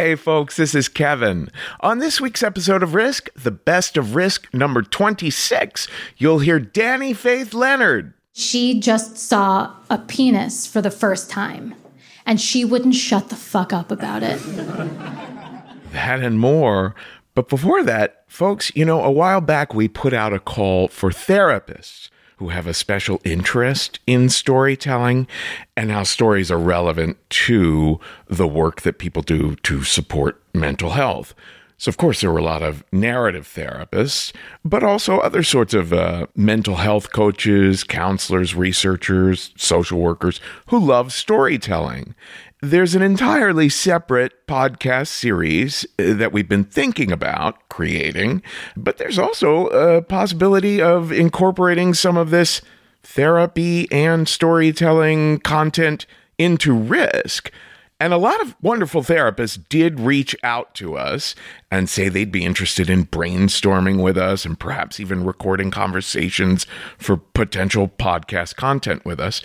[0.00, 1.50] Hey, folks, this is Kevin.
[1.80, 7.12] On this week's episode of Risk, the best of Risk number 26, you'll hear Danny
[7.12, 8.14] Faith Leonard.
[8.32, 11.74] She just saw a penis for the first time,
[12.24, 14.40] and she wouldn't shut the fuck up about it.
[15.92, 16.94] That and more.
[17.34, 21.10] But before that, folks, you know, a while back we put out a call for
[21.10, 22.08] therapists
[22.40, 25.28] who have a special interest in storytelling
[25.76, 31.34] and how stories are relevant to the work that people do to support mental health.
[31.76, 34.32] So, of course, there were a lot of narrative therapists,
[34.64, 41.12] but also other sorts of uh, mental health coaches, counselors, researchers, social workers who love
[41.12, 42.14] storytelling.
[42.62, 48.42] There's an entirely separate podcast series uh, that we've been thinking about creating,
[48.76, 52.60] but there's also a possibility of incorporating some of this
[53.02, 56.04] therapy and storytelling content
[56.36, 57.50] into risk.
[57.98, 61.34] And a lot of wonderful therapists did reach out to us
[61.70, 66.66] and say they'd be interested in brainstorming with us and perhaps even recording conversations
[66.98, 69.40] for potential podcast content with us.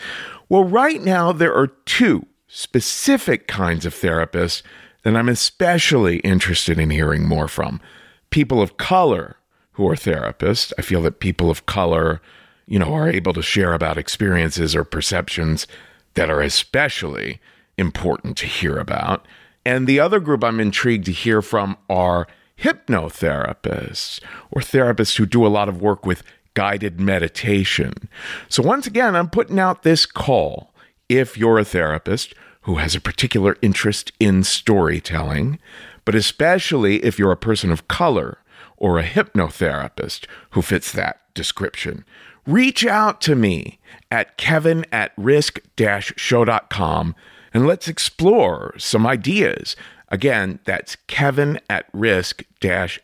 [0.50, 4.61] Well, right now, there are two specific kinds of therapists
[5.03, 7.81] that I'm especially interested in hearing more from.
[8.29, 9.35] People of color
[9.73, 10.71] who are therapists.
[10.79, 12.21] I feel that people of color,
[12.65, 15.67] you know, are able to share about experiences or perceptions
[16.13, 17.41] that are especially
[17.77, 19.27] important to hear about.
[19.65, 22.25] And the other group I'm intrigued to hear from are
[22.57, 28.07] hypnotherapists or therapists who do a lot of work with guided meditation.
[28.47, 30.71] So, once again, I'm putting out this call.
[31.09, 32.33] If you're a therapist
[32.66, 35.59] who has a particular interest in storytelling,
[36.03, 38.39] but especially if you're a person of color
[38.75, 42.03] or a hypnotherapist who fits that description,
[42.47, 47.16] reach out to me at kevin at risk show.com
[47.53, 49.75] and let's explore some ideas.
[50.09, 52.44] Again, that's kevin at risk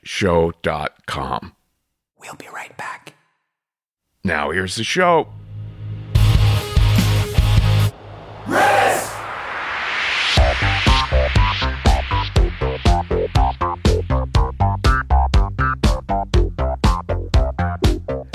[0.04, 1.56] show.com.
[2.20, 3.14] We'll be right back.
[4.24, 5.28] Now, here's the show.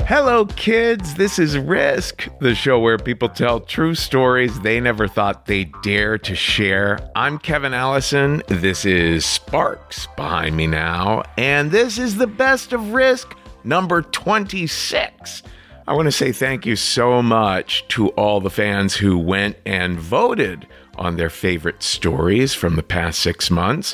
[0.07, 1.15] Hello, kids.
[1.15, 6.17] This is Risk, the show where people tell true stories they never thought they'd dare
[6.19, 6.97] to share.
[7.13, 8.41] I'm Kevin Allison.
[8.47, 13.35] This is Sparks behind me now, and this is the best of Risk
[13.65, 15.43] number 26.
[15.85, 19.99] I want to say thank you so much to all the fans who went and
[19.99, 23.93] voted on their favorite stories from the past six months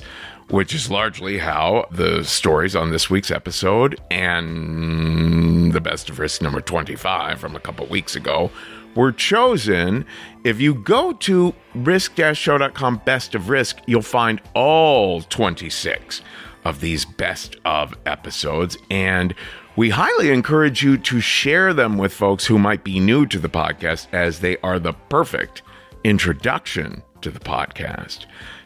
[0.50, 6.42] which is largely how the stories on this week's episode and the best of risk
[6.42, 8.52] number 25 from a couple weeks ago
[8.96, 10.06] were chosen.
[10.44, 16.22] If you go to risk-show.com best of risk, you'll find all 26
[16.66, 19.34] of these best of episodes and
[19.76, 23.50] we highly encourage you to share them with folks who might be new to the
[23.50, 25.64] podcast as they are the perfect
[26.04, 28.26] introduction to the podcast.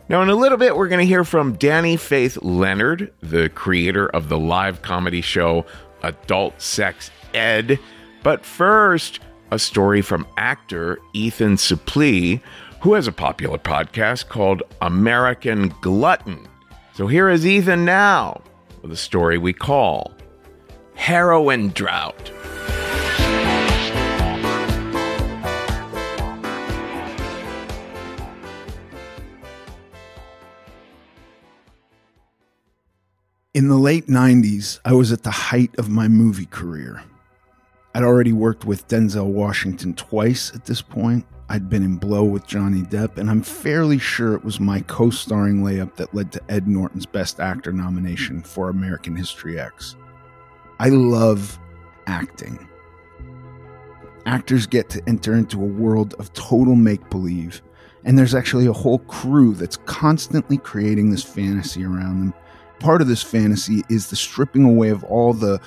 [0.09, 4.07] Now, in a little bit, we're going to hear from Danny Faith Leonard, the creator
[4.07, 5.65] of the live comedy show
[6.01, 7.77] Adult Sex Ed.
[8.23, 9.19] But first,
[9.51, 12.41] a story from actor Ethan Suplee,
[12.79, 16.47] who has a popular podcast called American Glutton.
[16.93, 18.41] So here is Ethan now
[18.81, 20.13] with a story we call
[20.95, 22.31] Heroin Drought.
[33.57, 37.01] In the late 90s, I was at the height of my movie career.
[37.95, 41.25] I'd already worked with Denzel Washington twice at this point.
[41.49, 45.09] I'd been in Blow with Johnny Depp, and I'm fairly sure it was my co
[45.09, 49.95] starring layup that led to Ed Norton's Best Actor nomination for American History X.
[50.79, 51.57] I love
[52.05, 52.69] acting.
[54.27, 57.63] Actors get to enter into a world of total make believe,
[58.05, 62.33] and there's actually a whole crew that's constantly creating this fantasy around them
[62.79, 65.59] part of this fantasy is the stripping away of all the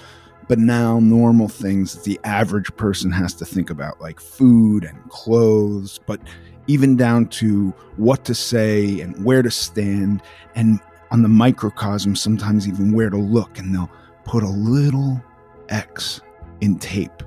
[0.49, 6.01] banal, normal things that the average person has to think about, like food and clothes,
[6.07, 6.21] but
[6.67, 10.23] even down to what to say and where to stand,
[10.55, 10.81] and
[11.11, 13.59] on the microcosm, sometimes even where to look.
[13.59, 13.91] And they'll
[14.25, 15.23] put a little
[15.69, 16.21] X
[16.61, 17.23] in tape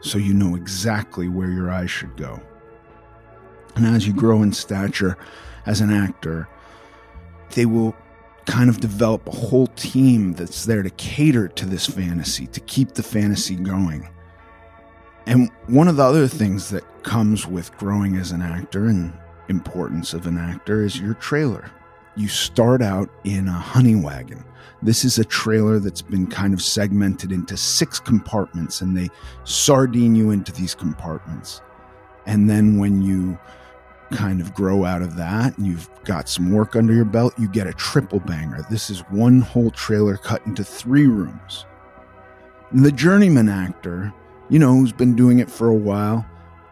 [0.00, 2.40] so you know exactly where your eyes should go.
[3.76, 5.16] And as you grow in stature
[5.66, 6.48] as an actor,
[7.54, 7.96] they will
[8.46, 12.92] kind of develop a whole team that's there to cater to this fantasy, to keep
[12.92, 14.08] the fantasy going.
[15.26, 19.12] And one of the other things that comes with growing as an actor and
[19.48, 21.70] importance of an actor is your trailer.
[22.16, 24.44] you start out in a honey wagon.
[24.82, 29.08] This is a trailer that's been kind of segmented into six compartments, and they
[29.44, 31.60] sardine you into these compartments.
[32.26, 33.38] And then when you
[34.12, 37.48] kind of grow out of that and you've got some work under your belt, you
[37.48, 38.64] get a triple banger.
[38.70, 41.66] This is one whole trailer cut into three rooms.
[42.70, 44.12] And the journeyman actor,
[44.48, 46.26] you know, who's been doing it for a while,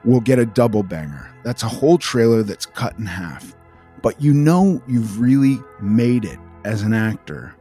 [0.05, 1.32] will get a double banger.
[1.44, 3.55] That's a whole trailer that's cut in half.
[4.02, 7.55] But you know you've really made it as an actor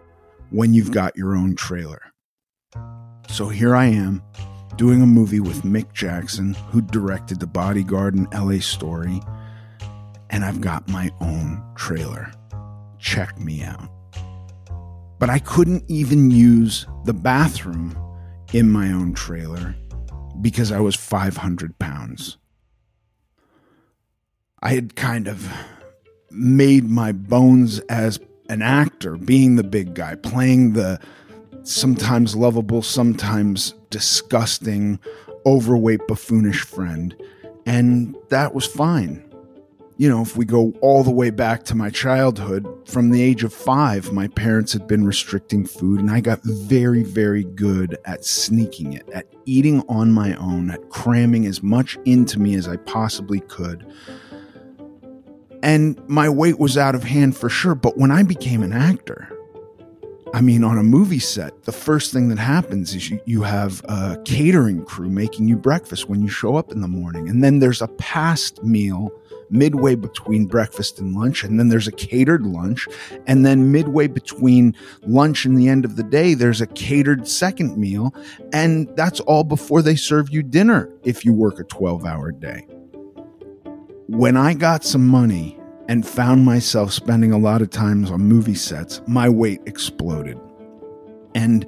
[0.50, 2.02] when you've got your own trailer.
[3.30, 4.22] So here I am
[4.76, 9.22] doing a movie with Mick Jackson, who directed The Bodyguard and LA Story,
[10.32, 12.32] and I've got my own trailer.
[12.98, 13.90] Check me out.
[15.20, 17.96] But I couldn't even use the bathroom
[18.54, 19.76] in my own trailer
[20.40, 22.38] because I was 500 pounds.
[24.64, 25.52] I had kind of
[26.32, 28.20] made my bones as
[28.50, 31.00] an actor, being the big guy, playing the
[31.64, 35.00] sometimes lovable, sometimes disgusting,
[35.46, 37.16] overweight, buffoonish friend.
[37.66, 39.31] And that was fine
[40.02, 43.44] you know, if we go all the way back to my childhood, from the age
[43.44, 48.26] of five, my parents had been restricting food, and I got very, very good at
[48.26, 52.78] sneaking it, at eating on my own, at cramming as much into me as I
[52.78, 53.86] possibly could.
[55.62, 59.32] And my weight was out of hand for sure, but when I became an actor,
[60.34, 63.84] I mean, on a movie set, the first thing that happens is you, you have
[63.86, 67.30] a catering crew making you breakfast when you show up in the morning.
[67.30, 69.12] And then there's a past meal
[69.52, 72.88] midway between breakfast and lunch, and then there's a catered lunch,
[73.28, 77.78] and then midway between lunch and the end of the day, there's a catered second
[77.78, 78.14] meal,
[78.54, 82.66] and that's all before they serve you dinner if you work a 12 hour day.
[84.08, 85.58] When I got some money
[85.88, 90.40] and found myself spending a lot of times on movie sets, my weight exploded.
[91.36, 91.66] And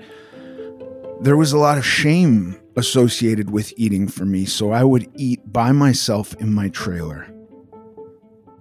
[1.21, 5.51] there was a lot of shame associated with eating for me, so I would eat
[5.51, 7.32] by myself in my trailer.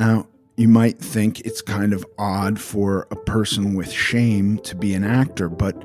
[0.02, 0.26] Now,
[0.56, 5.04] you might think it's kind of odd for a person with shame to be an
[5.04, 5.76] actor, but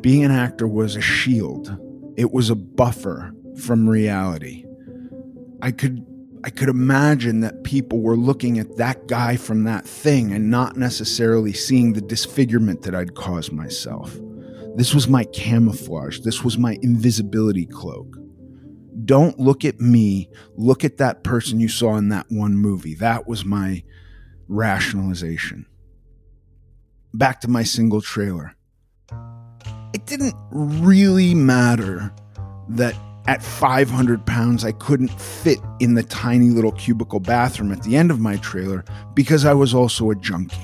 [0.00, 1.76] being an actor was a shield.
[2.16, 3.30] It was a buffer
[3.62, 4.64] from reality.
[5.60, 6.02] I could
[6.44, 10.78] I could imagine that people were looking at that guy from that thing and not
[10.78, 14.16] necessarily seeing the disfigurement that I'd caused myself.
[14.76, 16.20] This was my camouflage.
[16.20, 18.16] This was my invisibility cloak.
[19.04, 20.28] Don't look at me.
[20.56, 22.94] Look at that person you saw in that one movie.
[22.94, 23.82] That was my
[24.48, 25.66] rationalization.
[27.14, 28.54] Back to my single trailer.
[29.94, 32.12] It didn't really matter
[32.70, 32.94] that
[33.28, 38.10] at 500 pounds, I couldn't fit in the tiny little cubicle bathroom at the end
[38.10, 38.84] of my trailer
[39.14, 40.56] because I was also a junkie.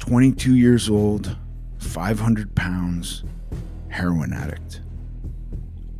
[0.00, 1.36] 22 years old,
[1.78, 3.22] 500 pounds,
[3.96, 4.80] heroin addict.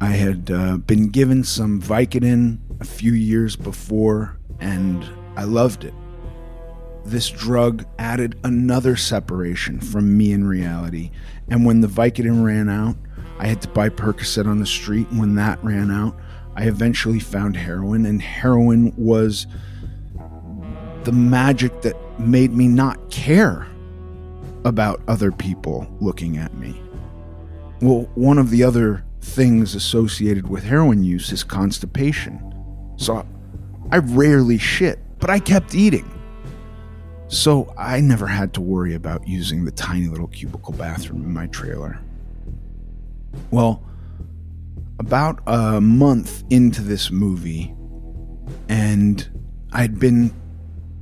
[0.00, 5.04] I had uh, been given some Vicodin a few years before, and
[5.36, 5.94] I loved it.
[7.06, 11.10] This drug added another separation from me and reality.
[11.48, 12.96] And when the Vicodin ran out,
[13.38, 15.08] I had to buy Percocet on the street.
[15.08, 16.18] And when that ran out,
[16.54, 19.46] I eventually found heroin, and heroin was
[21.04, 23.66] the magic that made me not care
[24.64, 26.82] about other people looking at me.
[27.80, 32.40] Well, one of the other things associated with heroin use is constipation.
[32.96, 33.26] So
[33.90, 36.10] I rarely shit, but I kept eating.
[37.28, 41.48] So I never had to worry about using the tiny little cubicle bathroom in my
[41.48, 41.98] trailer.
[43.50, 43.82] Well,
[44.98, 47.74] about a month into this movie,
[48.68, 49.28] and
[49.72, 50.32] I'd been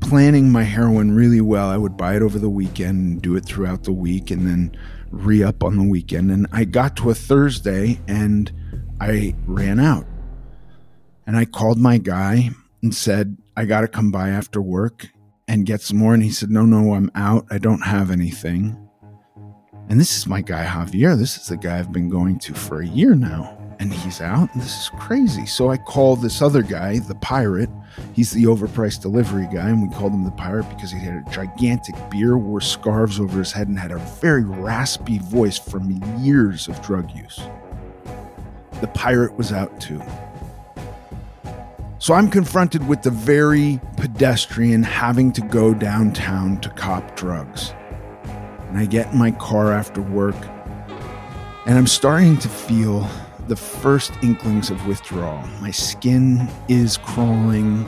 [0.01, 1.69] planning my heroin really well.
[1.69, 4.77] I would buy it over the weekend do it throughout the week and then
[5.15, 6.31] re up on the weekend.
[6.31, 8.53] And I got to a Thursday and
[9.01, 10.07] I ran out.
[11.27, 12.51] And I called my guy
[12.83, 15.09] and said, I got to come by after work
[15.49, 16.15] and get some more.
[16.15, 17.47] And he said, No, no, I'm out.
[17.51, 18.77] I don't have anything.
[19.89, 21.17] And this is my guy, Javier.
[21.17, 23.54] This is the guy I've been going to for a year now.
[23.79, 24.53] And he's out.
[24.55, 25.47] And this is crazy.
[25.47, 27.71] So I call this other guy, the pirate.
[28.13, 29.69] He's the overpriced delivery guy.
[29.69, 33.39] And we called him the pirate because he had a gigantic beard, wore scarves over
[33.39, 37.41] his head, and had a very raspy voice from years of drug use.
[38.81, 40.03] The pirate was out too.
[41.99, 47.73] So I'm confronted with the very pedestrian having to go downtown to cop drugs.
[48.69, 50.37] And I get in my car after work,
[51.65, 53.09] and I'm starting to feel
[53.49, 55.43] the first inklings of withdrawal.
[55.61, 57.87] My skin is crawling,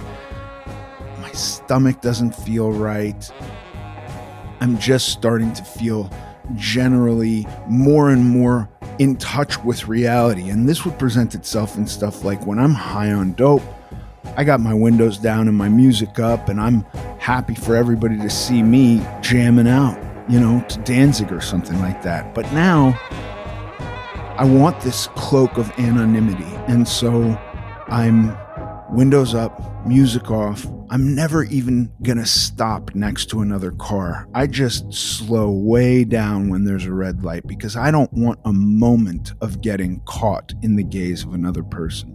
[1.20, 3.30] My stomach doesn't feel right.
[4.60, 6.10] I'm just starting to feel
[6.54, 10.48] generally more and more in touch with reality.
[10.48, 13.62] And this would present itself in stuff like when I'm high on dope,
[14.36, 16.82] I got my windows down and my music up, and I'm
[17.18, 19.98] happy for everybody to see me jamming out,
[20.28, 22.34] you know, to Danzig or something like that.
[22.34, 22.98] But now
[24.38, 26.44] I want this cloak of anonymity.
[26.68, 27.22] And so
[27.88, 28.36] I'm
[28.90, 30.66] windows up, music off.
[30.90, 34.28] I'm never even going to stop next to another car.
[34.34, 38.52] I just slow way down when there's a red light because I don't want a
[38.52, 42.12] moment of getting caught in the gaze of another person.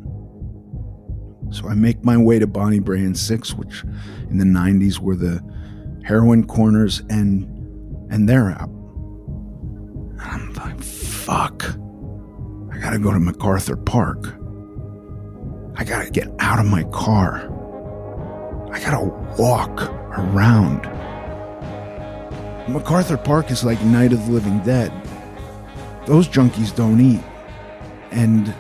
[1.52, 3.84] So I make my way to Bonnie Brae and 6, which
[4.30, 5.42] in the 90s were the
[6.06, 7.46] heroin corners, and
[8.10, 8.70] and they're out.
[8.70, 11.81] And I'm like, fuck.
[12.82, 14.34] Gotta go to MacArthur Park.
[15.76, 17.48] I gotta get out of my car.
[18.72, 19.06] I gotta
[19.38, 19.84] walk
[20.18, 20.82] around.
[22.68, 24.92] MacArthur Park is like Night of the Living Dead.
[26.08, 27.22] Those junkies don't eat.
[28.10, 28.52] And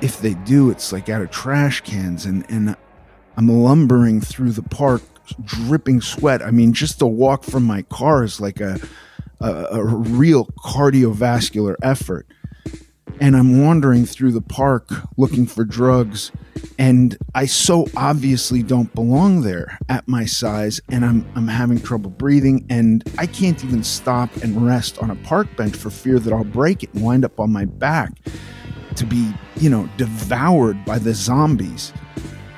[0.00, 2.24] if they do, it's like out of trash cans.
[2.24, 2.74] And, and
[3.36, 5.02] I'm lumbering through the park,
[5.44, 6.40] dripping sweat.
[6.40, 8.80] I mean, just to walk from my car is like a,
[9.40, 12.26] a, a real cardiovascular effort
[13.20, 16.32] and I'm wandering through the park looking for drugs
[16.78, 22.10] and I so obviously don't belong there at my size and I'm I'm having trouble
[22.10, 26.32] breathing and I can't even stop and rest on a park bench for fear that
[26.32, 28.12] I'll break it and wind up on my back
[28.96, 31.92] to be, you know, devoured by the zombies.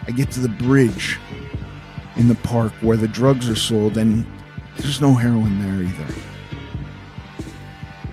[0.06, 1.18] I get to the bridge
[2.16, 4.26] in the park where the drugs are sold and
[4.78, 6.14] there's no heroin there either.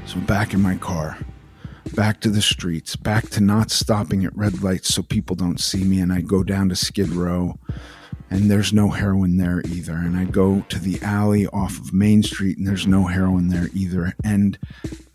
[0.06, 1.18] So I'm back in my car
[1.96, 5.84] back to the streets, back to not stopping at red lights so people don't see
[5.84, 6.00] me.
[6.00, 7.58] And I go down to Skid Row,
[8.30, 9.94] and there's no heroin there either.
[9.94, 13.70] And I go to the alley off of Main Street, and there's no heroin there
[13.74, 14.14] either.
[14.24, 14.58] And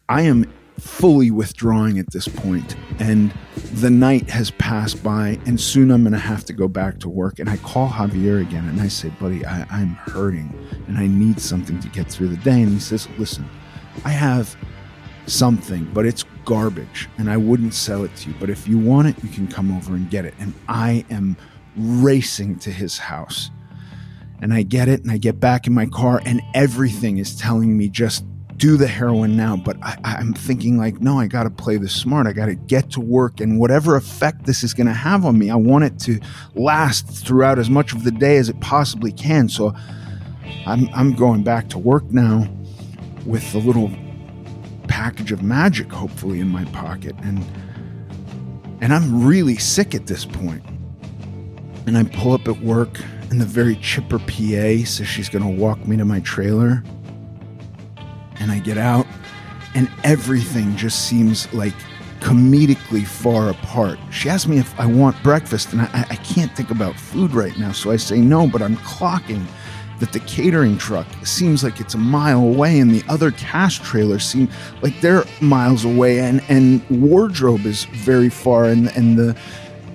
[0.09, 3.33] I am fully withdrawing at this point, and
[3.73, 7.09] the night has passed by, and soon I'm going to have to go back to
[7.09, 7.39] work.
[7.39, 10.53] And I call Javier again, and I say, "Buddy, I, I'm hurting,
[10.87, 13.49] and I need something to get through the day." And he says, "Listen,
[14.05, 14.55] I have."
[15.27, 18.35] something, but it's garbage and I wouldn't sell it to you.
[18.41, 20.33] But if you want it, you can come over and get it.
[20.39, 21.37] And I am
[21.77, 23.51] racing to his house.
[24.41, 27.77] And I get it and I get back in my car, and everything is telling
[27.77, 28.25] me just
[28.59, 29.57] do the heroin now.
[29.57, 32.27] But I, am thinking, like, no, I got to play this smart.
[32.27, 33.41] I got to get to work.
[33.41, 36.21] And whatever effect this is going to have on me, I want it to
[36.55, 39.49] last throughout as much of the day as it possibly can.
[39.49, 39.75] So
[40.67, 42.47] I'm, I'm going back to work now
[43.25, 43.91] with the little
[44.97, 47.45] package of magic hopefully in my pocket and
[48.81, 50.63] and I'm really sick at this point.
[51.87, 53.01] And I pull up at work
[53.31, 56.83] and the very chipper PA says she's to walk me to my trailer.
[58.39, 59.07] And I get out
[59.75, 61.75] and everything just seems like
[62.21, 63.99] comedically far apart.
[64.11, 67.57] She asks me if I want breakfast, and I, I, can't think about food right
[67.59, 69.47] now, so I say no, but I'm clocking
[70.01, 74.25] that the catering truck seems like it's a mile away and the other cast trailers
[74.25, 74.49] seem
[74.83, 79.37] like they're miles away and, and wardrobe is very far and, and the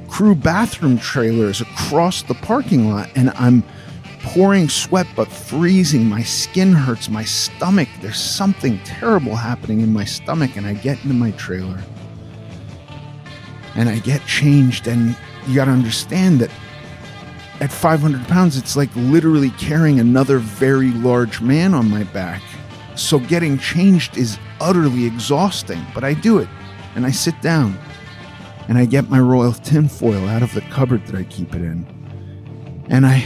[0.09, 3.63] crew bathroom trailer is across the parking lot and I'm
[4.23, 6.05] pouring sweat but freezing.
[6.05, 7.89] My skin hurts, my stomach.
[8.01, 11.81] There's something terrible happening in my stomach and I get into my trailer
[13.75, 15.15] and I get changed and
[15.47, 16.51] you got to understand that
[17.61, 22.41] at 500 pounds, it's like literally carrying another very large man on my back.
[22.95, 26.49] So getting changed is utterly exhausting, but I do it
[26.95, 27.77] and I sit down
[28.67, 31.85] and I get my royal tinfoil out of the cupboard that I keep it in.
[32.89, 33.23] And I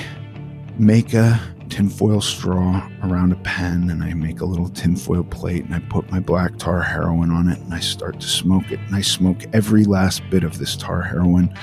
[0.78, 1.40] make a
[1.70, 6.12] tinfoil straw around a pen and I make a little tinfoil plate and I put
[6.12, 8.82] my black tar heroin on it and I start to smoke it.
[8.82, 11.58] And I smoke every last bit of this tar heroin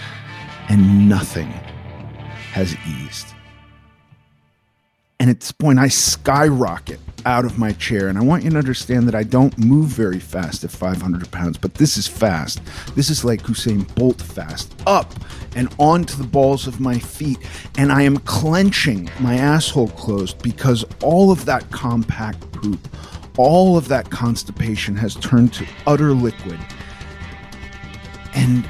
[0.71, 1.52] and nothing
[2.52, 3.26] has eased.
[5.18, 8.09] And at this point, I skyrocket out of my chair.
[8.09, 11.56] And I want you to understand that I don't move very fast at 500 pounds,
[11.59, 12.61] but this is fast.
[12.94, 14.75] This is like Usain Bolt fast.
[14.87, 15.14] Up
[15.54, 17.38] and onto the balls of my feet.
[17.78, 22.80] And I am clenching my asshole closed because all of that compact poop,
[23.38, 26.59] all of that constipation has turned to utter liquid.
[28.35, 28.68] And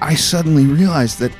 [0.00, 1.32] I suddenly realized that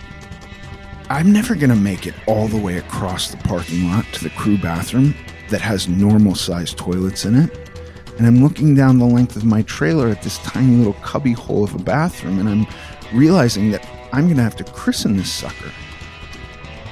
[1.11, 4.31] I'm never going to make it all the way across the parking lot to the
[4.31, 5.15] crew bathroom
[5.49, 7.71] that has normal sized toilets in it.
[8.17, 11.65] And I'm looking down the length of my trailer at this tiny little cubby hole
[11.65, 12.67] of a bathroom, and I'm
[13.13, 15.73] realizing that I'm going to have to christen this sucker.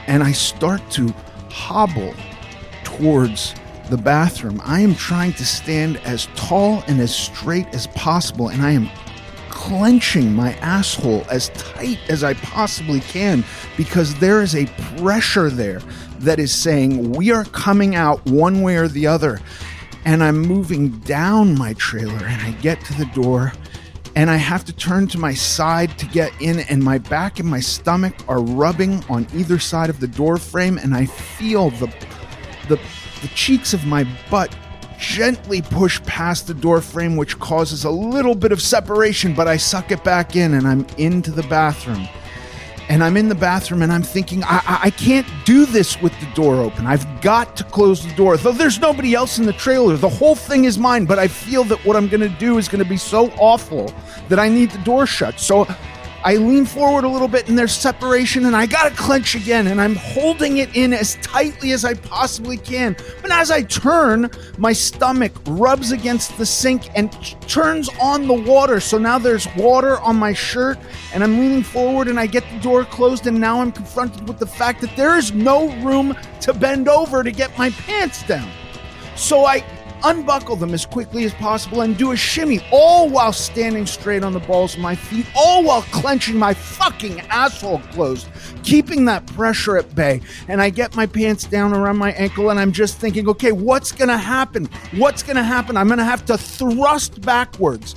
[0.09, 1.15] and I start to
[1.51, 2.15] hobble
[2.83, 3.55] towards
[3.91, 4.61] the bathroom.
[4.65, 8.91] I am trying to stand as tall and as straight as possible, and I am
[9.69, 13.45] clenching my asshole as tight as I possibly can
[13.77, 15.81] because there is a pressure there
[16.21, 19.41] that is saying we are coming out one way or the other.
[20.07, 23.53] And I'm moving down my trailer, and I get to the door
[24.17, 27.49] and I have to turn to my side to get in, and my back and
[27.49, 31.87] my stomach are rubbing on either side of the door frame, and I feel the
[32.69, 32.81] the,
[33.23, 34.53] the cheeks of my butt
[34.99, 39.57] gently push past the door frame, which causes a little bit of separation, but I
[39.57, 42.09] suck it back in, and I'm into the bathroom
[42.89, 46.27] and I'm in the bathroom and I'm thinking, I, I, can't do this with the
[46.35, 46.87] door open.
[46.87, 48.37] I've got to close the door.
[48.37, 51.65] Though there's nobody else in the trailer, the whole thing is mine, but I feel
[51.65, 53.93] that what I'm going to do is going to be so awful
[54.29, 55.39] that I need the door shut.
[55.39, 55.67] So
[56.25, 59.81] I lean forward a little bit and there's separation and I gotta clench again and
[59.81, 62.97] I'm holding it in as tightly as I possibly can.
[63.23, 67.13] But as I turn, my stomach rubs against the sink and
[67.49, 68.81] turns on the water.
[68.81, 70.79] So now there's water on my shirt
[71.15, 74.41] and I'm leaning forward and I get the door closed and now I'm confronted with
[74.41, 78.51] the fact that there is no room to bend over to get my pants down.
[79.15, 79.65] So I
[80.05, 84.33] unbuckle them as quickly as possible, and do a shimmy, all while standing straight on
[84.33, 88.29] the balls of my feet, all while clenching my fucking asshole closed,
[88.63, 90.21] keeping that pressure at bay.
[90.49, 93.93] And I get my pants down around my ankle, and I'm just thinking, okay, what's
[93.93, 94.69] gonna happen?
[94.97, 95.77] What's gonna happen?
[95.77, 97.95] I'm gonna have to thrust backwards.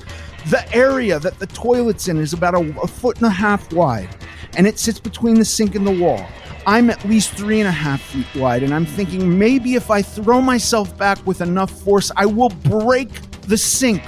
[0.50, 4.10] The area that the toilet's in is about a, a foot and a half wide,
[4.58, 6.26] and it sits between the sink and the wall.
[6.68, 10.02] I'm at least three and a half feet wide, and I'm thinking maybe if I
[10.02, 13.10] throw myself back with enough force, I will break
[13.42, 14.04] the sink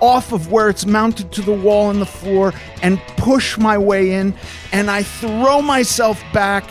[0.00, 4.12] off of where it's mounted to the wall and the floor and push my way
[4.12, 4.34] in.
[4.72, 6.64] And I throw myself back,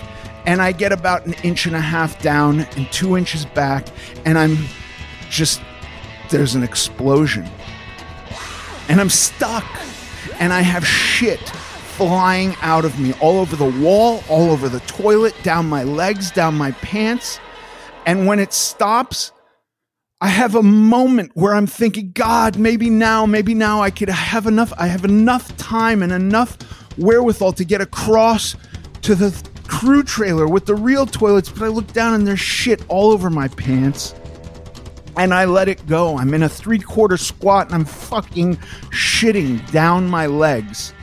[0.46, 3.88] and I get about an inch and a half down and two inches back,
[4.26, 4.58] and I'm
[5.30, 5.62] just
[6.30, 7.48] there's an explosion.
[8.90, 9.66] And I'm stuck,
[10.40, 11.40] and I have shit
[11.92, 16.32] flying out of me all over the wall, all over the toilet, down my legs,
[16.32, 17.40] down my pants.
[18.06, 19.32] And when it stops,
[20.22, 24.46] I have a moment where I'm thinking, God, maybe now, maybe now I could have
[24.46, 26.58] enough, I have enough time and enough
[26.98, 28.56] wherewithal to get across
[29.02, 29.32] to the
[29.68, 31.50] crew trailer with the real toilets.
[31.50, 34.14] But I look down and there's shit all over my pants.
[35.18, 36.18] And I let it go.
[36.18, 38.58] I'm in a three quarter squat and I'm fucking
[38.92, 40.94] shitting down my legs.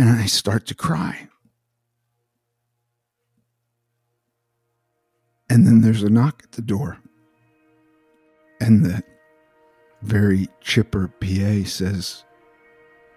[0.00, 1.28] And I start to cry.
[5.50, 6.96] And then there's a knock at the door.
[8.62, 9.02] And the
[10.00, 12.24] very chipper PA says,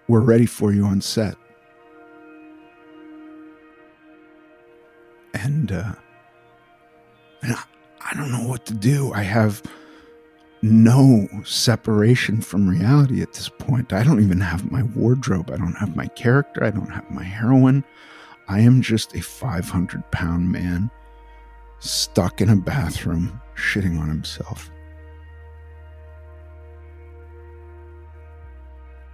[0.08, 1.36] We're ready for you on set.
[5.32, 5.94] And, uh,
[7.40, 7.64] and I,
[8.00, 9.10] I don't know what to do.
[9.14, 9.62] I have
[10.64, 13.92] no separation from reality at this point.
[13.92, 15.50] I don't even have my wardrobe.
[15.50, 16.64] I don't have my character.
[16.64, 17.84] I don't have my heroin.
[18.48, 20.90] I am just a 500 pound man
[21.80, 24.70] stuck in a bathroom shitting on himself.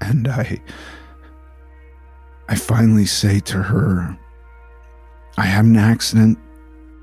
[0.01, 0.61] And I
[2.49, 4.19] I finally say to her,
[5.37, 6.39] I had an accident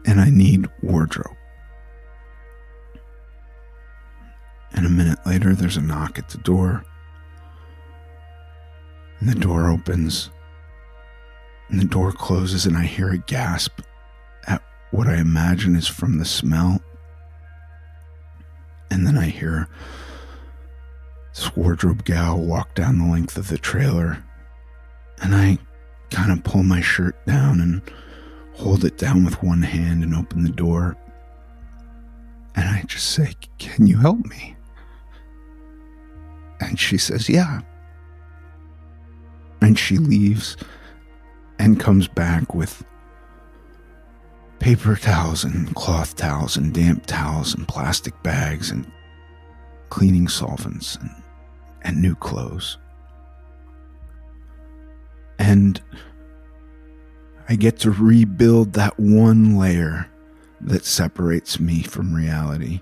[0.06, 1.37] and I need wardrobe.
[4.74, 6.84] And a minute later, there's a knock at the door.
[9.20, 10.30] And the door opens.
[11.70, 13.82] And the door closes, and I hear a gasp
[14.48, 16.82] at what I imagine is from the smell.
[18.90, 19.68] And then I hear
[21.36, 24.24] this wardrobe gal walk down the length of the trailer.
[25.22, 25.58] And I
[26.10, 27.82] kind of pull my shirt down and
[28.54, 30.96] hold it down with one hand and open the door.
[32.56, 34.57] And I just say, Can you help me?
[36.60, 37.62] And she says, Yeah.
[39.62, 40.58] And she leaves
[41.60, 42.86] and comes back with
[44.60, 48.90] paper towels and cloth towels and damp towels and plastic bags and
[49.90, 51.10] cleaning solvents and,
[51.84, 52.78] and new clothes.
[55.40, 55.82] And
[57.50, 60.10] I get to rebuild that one layer
[60.62, 62.82] that separates me from reality.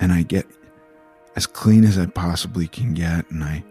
[0.00, 0.46] And I get
[1.36, 3.64] as clean as I possibly can get, and I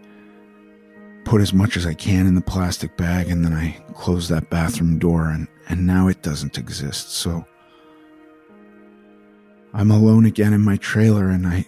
[1.24, 4.50] put as much as I can in the plastic bag, and then I close that
[4.50, 7.12] bathroom door, and, and now it doesn't exist.
[7.12, 7.46] So
[9.72, 11.66] I'm alone again in my trailer, and I,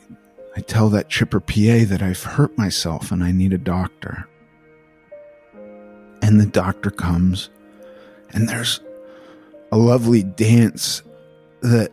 [0.56, 4.28] I tell that chipper PA that I've hurt myself and I need a doctor.
[6.22, 7.50] And the doctor comes,
[8.30, 8.80] and there's
[9.72, 11.02] a lovely dance
[11.62, 11.92] that,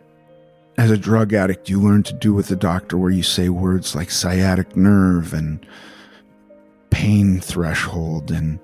[0.78, 3.96] as a drug addict, you learn to do with the doctor, where you say words
[3.96, 5.66] like sciatic nerve and
[6.90, 8.60] pain threshold and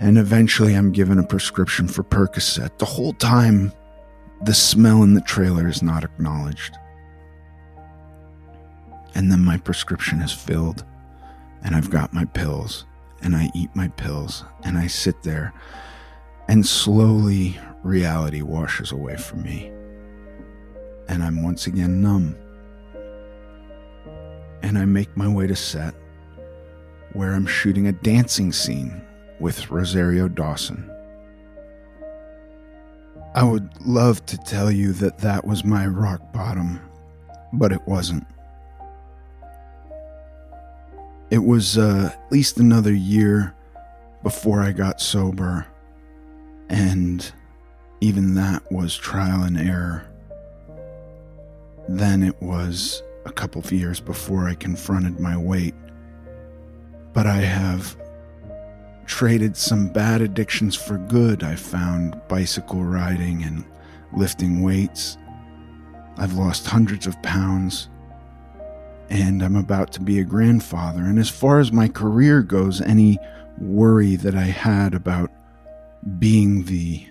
[0.00, 2.78] and eventually I'm given a prescription for Percocet.
[2.78, 3.72] The whole time,
[4.42, 6.76] the smell in the trailer is not acknowledged.
[9.14, 10.84] And then my prescription is filled,
[11.62, 12.86] and I've got my pills,
[13.22, 15.54] and I eat my pills, and I sit there,
[16.48, 19.70] and slowly reality washes away from me.
[21.08, 22.36] And I'm once again numb.
[24.62, 25.94] And I make my way to set,
[27.12, 29.02] where I'm shooting a dancing scene
[29.38, 30.90] with Rosario Dawson.
[33.34, 36.80] I would love to tell you that that was my rock bottom,
[37.52, 38.26] but it wasn't.
[41.30, 43.54] It was uh, at least another year
[44.22, 45.66] before I got sober,
[46.68, 47.30] and
[48.00, 50.06] even that was trial and error.
[51.88, 55.74] Then it was a couple of years before I confronted my weight.
[57.12, 57.96] But I have
[59.06, 61.42] traded some bad addictions for good.
[61.42, 63.64] I found bicycle riding and
[64.12, 65.18] lifting weights.
[66.16, 67.88] I've lost hundreds of pounds
[69.10, 71.02] and I'm about to be a grandfather.
[71.02, 73.18] And as far as my career goes, any
[73.58, 75.30] worry that I had about
[76.18, 77.06] being the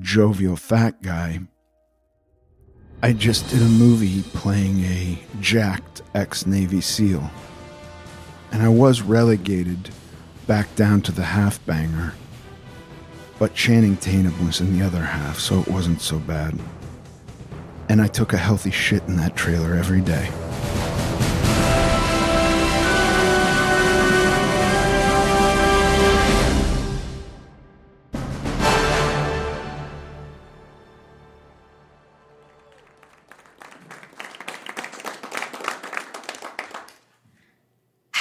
[0.00, 1.40] jovial fat guy,
[3.04, 7.30] I just did a movie playing a jacked ex Navy SEAL.
[8.50, 9.90] And I was relegated
[10.46, 12.14] back down to the half banger.
[13.38, 16.58] But Channing Tatum was in the other half, so it wasn't so bad.
[17.90, 20.30] And I took a healthy shit in that trailer every day.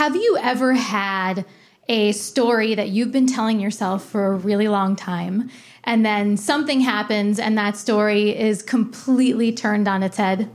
[0.04, 1.46] Have you ever had
[1.88, 5.50] a story that you've been telling yourself for a really long time,
[5.86, 10.50] and then something happens and that story is completely turned on its head?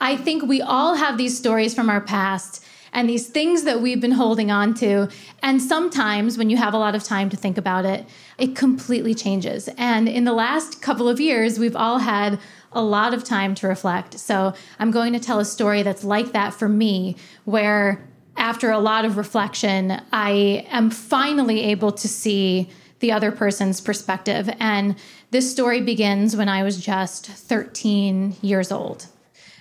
[0.00, 4.00] I think we all have these stories from our past and these things that we've
[4.00, 5.08] been holding on to.
[5.40, 8.06] And sometimes, when you have a lot of time to think about it,
[8.38, 9.68] it completely changes.
[9.78, 12.40] And in the last couple of years, we've all had
[12.72, 14.18] a lot of time to reflect.
[14.18, 18.78] So I'm going to tell a story that's like that for me, where after a
[18.78, 24.48] lot of reflection, I am finally able to see the other person's perspective.
[24.58, 24.96] And
[25.30, 29.06] this story begins when I was just 13 years old.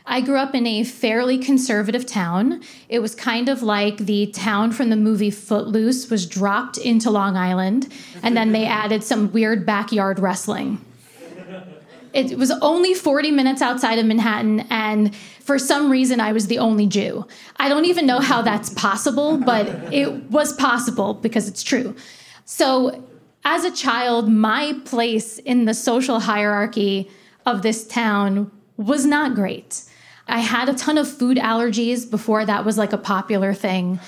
[0.06, 2.62] I grew up in a fairly conservative town.
[2.90, 7.38] It was kind of like the town from the movie Footloose was dropped into Long
[7.38, 7.92] Island,
[8.24, 10.84] and then they added some weird backyard wrestling.
[12.14, 16.60] It was only 40 minutes outside of Manhattan, and for some reason, I was the
[16.60, 17.26] only Jew.
[17.58, 21.96] I don't even know how that's possible, but it was possible because it's true.
[22.46, 23.04] So,
[23.44, 27.10] as a child, my place in the social hierarchy
[27.46, 29.84] of this town was not great.
[30.28, 34.00] I had a ton of food allergies before that was like a popular thing.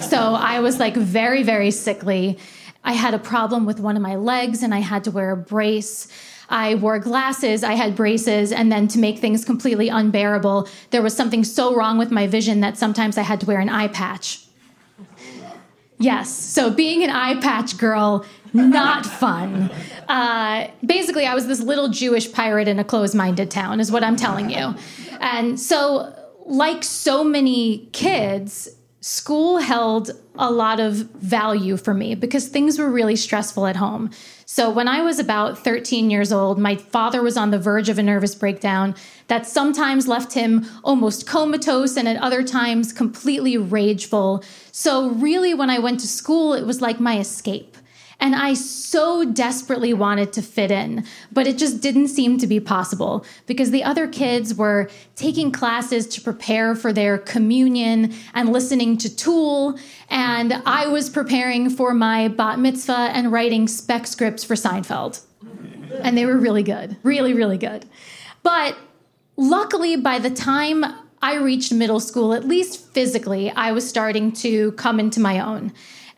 [0.00, 2.38] So I was like very, very sickly.
[2.84, 5.36] I had a problem with one of my legs and I had to wear a
[5.36, 6.08] brace.
[6.52, 11.16] I wore glasses, I had braces, and then to make things completely unbearable, there was
[11.16, 14.44] something so wrong with my vision that sometimes I had to wear an eye patch.
[15.98, 19.70] Yes, so being an eye patch girl, not fun.
[20.08, 24.04] Uh, basically, I was this little Jewish pirate in a closed minded town, is what
[24.04, 24.74] I'm telling you.
[25.20, 26.12] And so,
[26.44, 28.68] like so many kids,
[29.00, 34.10] school held a lot of value for me because things were really stressful at home.
[34.54, 37.98] So, when I was about 13 years old, my father was on the verge of
[37.98, 38.94] a nervous breakdown
[39.28, 44.44] that sometimes left him almost comatose and at other times completely rageful.
[44.70, 47.71] So, really, when I went to school, it was like my escape.
[48.22, 52.60] And I so desperately wanted to fit in, but it just didn't seem to be
[52.60, 58.96] possible because the other kids were taking classes to prepare for their communion and listening
[58.98, 59.76] to Tool.
[60.08, 65.20] And I was preparing for my bat mitzvah and writing spec scripts for Seinfeld.
[66.00, 67.86] And they were really good, really, really good.
[68.44, 68.78] But
[69.36, 70.84] luckily, by the time
[71.20, 75.72] I reached middle school, at least physically, I was starting to come into my own.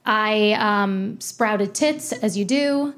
[0.04, 2.94] I um, sprouted tits, as you do,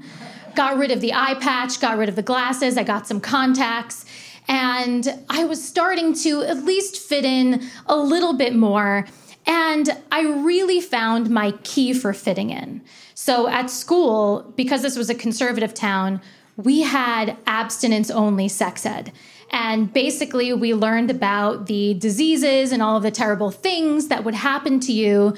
[0.55, 4.05] got rid of the eye patch, got rid of the glasses, I got some contacts,
[4.49, 9.07] and I was starting to at least fit in a little bit more.
[9.47, 12.83] And I really found my key for fitting in.
[13.15, 16.21] So at school, because this was a conservative town,
[16.57, 19.13] we had abstinence only sex ed.
[19.51, 24.35] And basically, we learned about the diseases and all of the terrible things that would
[24.35, 25.37] happen to you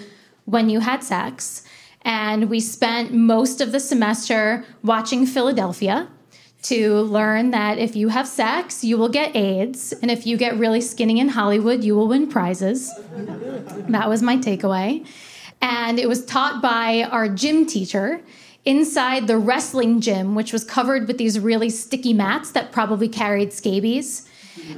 [0.49, 1.63] when you had sex.
[2.03, 6.09] And we spent most of the semester watching Philadelphia
[6.63, 9.93] to learn that if you have sex, you will get AIDS.
[10.01, 12.93] And if you get really skinny in Hollywood, you will win prizes.
[13.89, 15.07] that was my takeaway.
[15.61, 18.23] And it was taught by our gym teacher
[18.65, 23.53] inside the wrestling gym, which was covered with these really sticky mats that probably carried
[23.53, 24.28] scabies.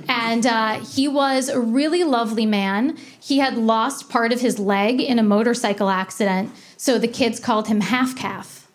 [0.09, 2.97] And uh, he was a really lovely man.
[3.21, 7.69] He had lost part of his leg in a motorcycle accident, so the kids called
[7.69, 8.69] him half calf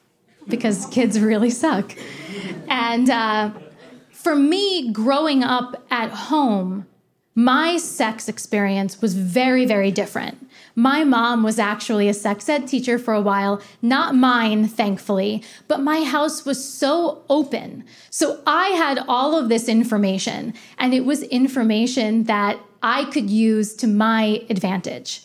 [0.47, 1.95] because kids really suck.
[2.67, 3.51] And uh,
[4.11, 6.85] for me, growing up at home,
[7.33, 10.44] my sex experience was very, very different.
[10.75, 15.79] My mom was actually a sex ed teacher for a while, not mine, thankfully, but
[15.79, 17.85] my house was so open.
[18.09, 23.73] So I had all of this information, and it was information that I could use
[23.75, 25.21] to my advantage.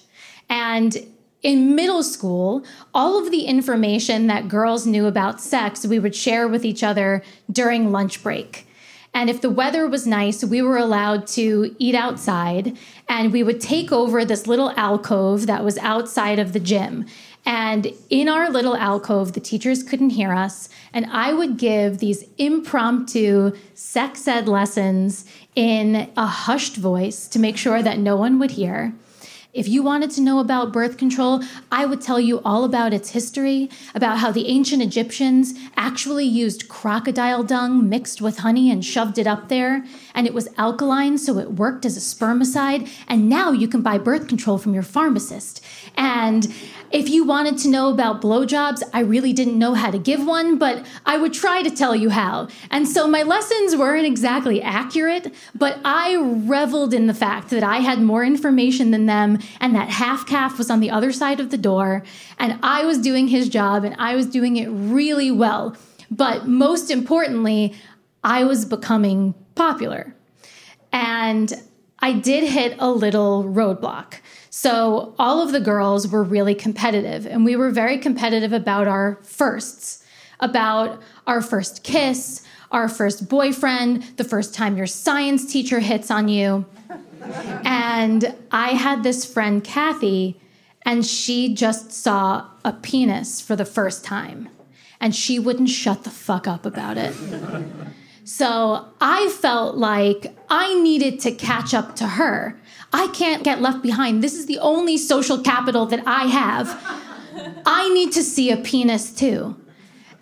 [0.48, 0.96] And
[1.42, 6.46] in middle school, all of the information that girls knew about sex we would share
[6.46, 8.66] with each other during lunch break.
[9.12, 12.76] And if the weather was nice, we were allowed to eat outside.
[13.08, 17.06] And we would take over this little alcove that was outside of the gym.
[17.44, 20.68] And in our little alcove, the teachers couldn't hear us.
[20.92, 25.24] And I would give these impromptu sex ed lessons
[25.56, 28.94] in a hushed voice to make sure that no one would hear.
[29.52, 33.10] If you wanted to know about birth control, I would tell you all about its
[33.10, 39.18] history, about how the ancient Egyptians actually used crocodile dung mixed with honey and shoved
[39.18, 39.84] it up there,
[40.14, 43.98] and it was alkaline, so it worked as a spermicide, and now you can buy
[43.98, 45.64] birth control from your pharmacist.
[45.96, 46.46] And
[46.90, 50.58] if you wanted to know about blowjobs, I really didn't know how to give one,
[50.58, 52.48] but I would try to tell you how.
[52.70, 57.78] And so my lessons weren't exactly accurate, but I reveled in the fact that I
[57.78, 61.50] had more information than them and that half calf was on the other side of
[61.50, 62.02] the door
[62.38, 65.76] and I was doing his job and I was doing it really well.
[66.10, 67.74] But most importantly,
[68.24, 70.14] I was becoming popular.
[70.92, 71.52] And
[72.00, 74.14] I did hit a little roadblock.
[74.50, 79.20] So all of the girls were really competitive, and we were very competitive about our
[79.22, 80.04] firsts,
[80.40, 86.28] about our first kiss, our first boyfriend, the first time your science teacher hits on
[86.28, 86.66] you.
[87.64, 90.40] and I had this friend, Kathy,
[90.82, 94.48] and she just saw a penis for the first time,
[95.00, 97.14] and she wouldn't shut the fuck up about it.
[98.24, 102.60] So I felt like I needed to catch up to her.
[102.92, 104.22] I can't get left behind.
[104.22, 106.78] This is the only social capital that I have.
[107.64, 109.56] I need to see a penis too.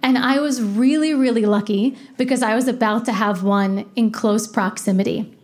[0.02, 4.46] And I was really, really lucky because I was about to have one in close
[4.46, 5.34] proximity.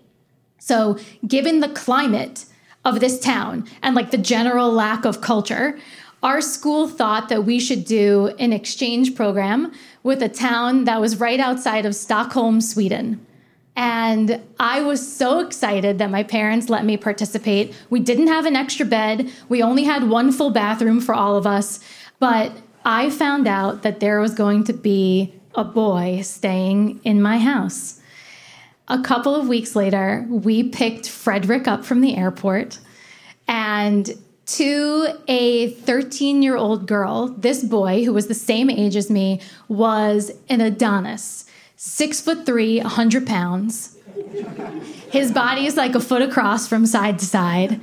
[0.58, 2.46] So, given the climate
[2.84, 5.78] of this town and like the general lack of culture,
[6.22, 11.20] our school thought that we should do an exchange program with a town that was
[11.20, 13.24] right outside of Stockholm, Sweden.
[13.76, 17.74] And I was so excited that my parents let me participate.
[17.90, 21.46] We didn't have an extra bed, we only had one full bathroom for all of
[21.46, 21.80] us.
[22.20, 22.52] But
[22.84, 28.00] I found out that there was going to be a boy staying in my house.
[28.86, 32.78] A couple of weeks later, we picked Frederick up from the airport.
[33.48, 34.10] And
[34.46, 39.40] to a 13 year old girl, this boy, who was the same age as me,
[39.68, 41.46] was an Adonis
[41.84, 43.94] six foot three, 100 pounds.
[45.10, 47.78] His body is like a foot across from side to side.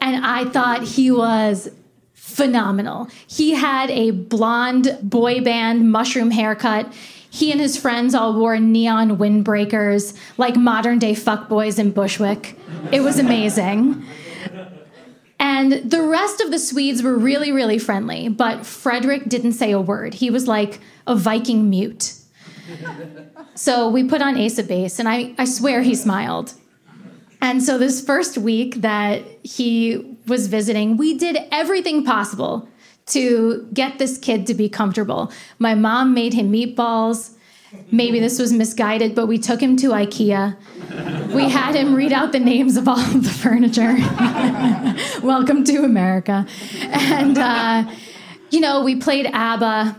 [0.00, 1.68] And I thought he was
[2.14, 3.08] phenomenal.
[3.26, 6.92] He had a blonde boy band mushroom haircut.
[7.30, 12.56] He and his friends all wore neon windbreakers like modern day fuckboys in Bushwick.
[12.92, 14.04] It was amazing.
[15.40, 19.80] And the rest of the Swedes were really, really friendly, but Frederick didn't say a
[19.80, 20.14] word.
[20.14, 20.78] He was like
[21.08, 22.21] a Viking mute
[23.54, 26.54] so we put on Ace of Base, and I, I swear he smiled.
[27.40, 32.68] And so this first week that he was visiting, we did everything possible
[33.06, 35.32] to get this kid to be comfortable.
[35.58, 37.34] My mom made him meatballs.
[37.90, 40.56] Maybe this was misguided, but we took him to IKEA.
[41.34, 43.96] We had him read out the names of all of the furniture.
[45.26, 46.46] Welcome to America.
[46.80, 47.90] And, uh,
[48.50, 49.96] you know, we played ABBA.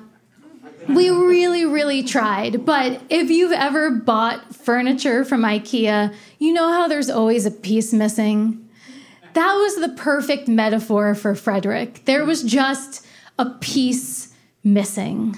[0.89, 2.65] We really, really tried.
[2.65, 7.93] But if you've ever bought furniture from IKEA, you know how there's always a piece
[7.93, 8.69] missing.
[9.33, 12.05] That was the perfect metaphor for Frederick.
[12.05, 13.05] There was just
[13.39, 15.37] a piece missing.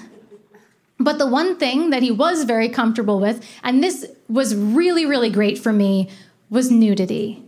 [0.98, 5.30] But the one thing that he was very comfortable with, and this was really, really
[5.30, 6.08] great for me,
[6.50, 7.42] was nudity.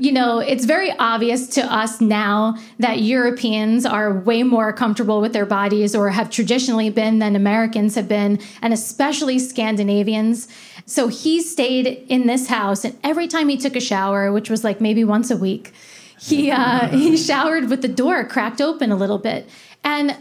[0.00, 5.34] You know, it's very obvious to us now that Europeans are way more comfortable with
[5.34, 10.48] their bodies or have traditionally been than Americans have been, and especially Scandinavians.
[10.86, 14.64] So he stayed in this house, and every time he took a shower, which was
[14.64, 15.74] like maybe once a week,
[16.18, 19.50] he uh, he showered with the door cracked open a little bit,
[19.84, 20.16] and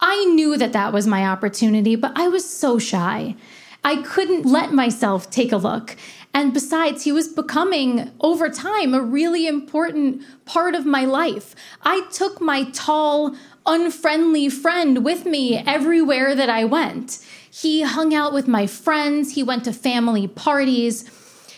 [0.00, 3.36] I knew that that was my opportunity, but I was so shy.
[3.84, 5.96] I couldn't let myself take a look.
[6.32, 11.56] And besides, he was becoming over time a really important part of my life.
[11.82, 13.34] I took my tall,
[13.66, 17.18] unfriendly friend with me everywhere that I went.
[17.50, 21.04] He hung out with my friends, he went to family parties,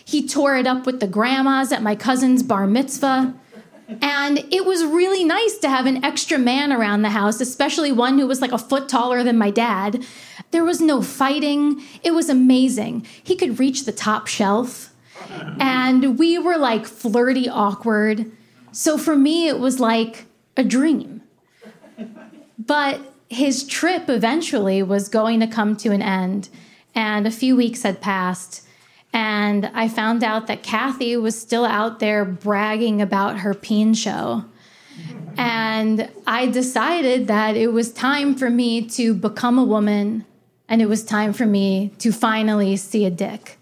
[0.03, 3.35] he tore it up with the grandmas at my cousin's bar mitzvah.
[4.01, 8.17] And it was really nice to have an extra man around the house, especially one
[8.17, 10.03] who was like a foot taller than my dad.
[10.53, 11.81] There was no fighting.
[12.03, 13.07] It was amazing.
[13.23, 14.93] He could reach the top shelf.
[15.59, 18.31] And we were like flirty, awkward.
[18.71, 21.23] So for me, it was like a dream.
[22.59, 26.49] But his trip eventually was going to come to an end.
[26.93, 28.63] And a few weeks had passed.
[29.11, 34.45] And I found out that Kathy was still out there bragging about her peen show.
[35.35, 40.25] And I decided that it was time for me to become a woman
[40.67, 43.57] and it was time for me to finally see a dick.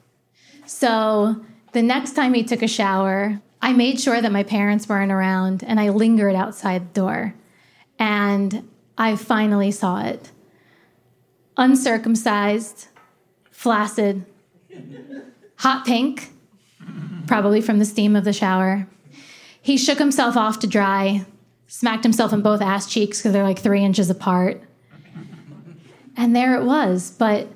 [0.66, 5.12] So the next time he took a shower, I made sure that my parents weren't
[5.12, 7.36] around and I lingered outside the door.
[8.00, 10.32] And I finally saw it.
[11.58, 12.88] Uncircumcised,
[13.52, 14.26] flaccid,
[15.58, 16.32] hot pink,
[17.28, 18.88] probably from the steam of the shower.
[19.62, 21.26] He shook himself off to dry,
[21.68, 24.62] smacked himself in both ass cheeks because they're like three inches apart.
[26.22, 27.10] And there it was.
[27.10, 27.48] But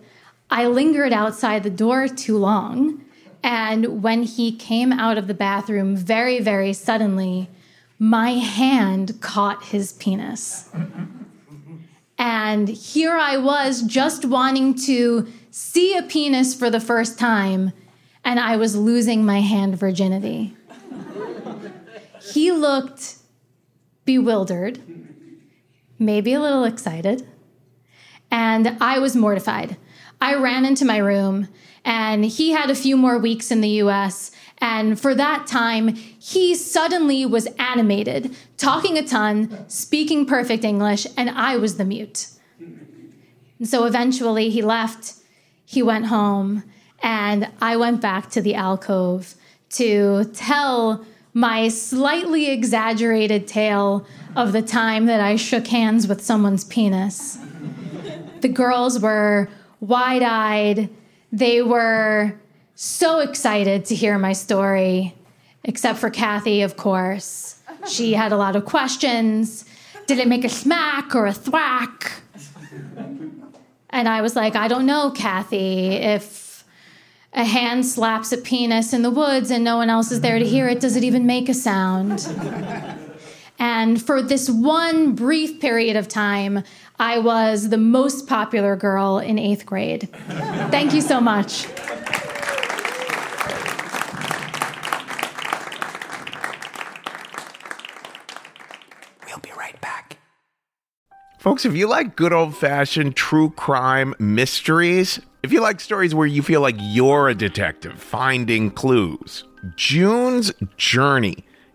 [0.49, 3.05] I lingered outside the door too long.
[3.43, 7.47] And when he came out of the bathroom very, very suddenly,
[7.99, 10.71] my hand caught his penis.
[12.17, 17.71] And here I was just wanting to see a penis for the first time
[18.23, 20.57] and I was losing my hand virginity.
[22.19, 23.17] he looked
[24.05, 24.79] bewildered,
[25.99, 27.27] maybe a little excited,
[28.35, 29.77] and I was mortified.
[30.19, 31.47] I ran into my room,
[31.85, 34.31] and he had a few more weeks in the US.
[34.57, 41.29] And for that time, he suddenly was animated, talking a ton, speaking perfect English, and
[41.29, 42.27] I was the mute.
[42.59, 45.13] And so eventually he left,
[45.65, 46.65] he went home,
[47.01, 49.35] and I went back to the alcove
[49.79, 56.65] to tell my slightly exaggerated tale of the time that I shook hands with someone's
[56.65, 57.37] penis.
[58.45, 60.89] The girls were wide eyed.
[61.31, 62.39] They were
[62.75, 65.15] so excited to hear my story,
[65.63, 67.59] except for Kathy, of course.
[67.89, 69.65] She had a lot of questions.
[70.05, 72.21] Did it make a smack or a thwack?
[73.89, 75.87] And I was like, I don't know, Kathy.
[75.95, 76.63] If
[77.33, 80.45] a hand slaps a penis in the woods and no one else is there to
[80.45, 82.19] hear it, does it even make a sound?
[83.59, 86.63] And for this one brief period of time,
[86.99, 90.09] I was the most popular girl in eighth grade.
[90.71, 91.67] Thank you so much.
[99.25, 100.17] We'll be right back.
[101.39, 106.27] Folks, if you like good old fashioned true crime mysteries, if you like stories where
[106.27, 111.45] you feel like you're a detective finding clues, June's Journey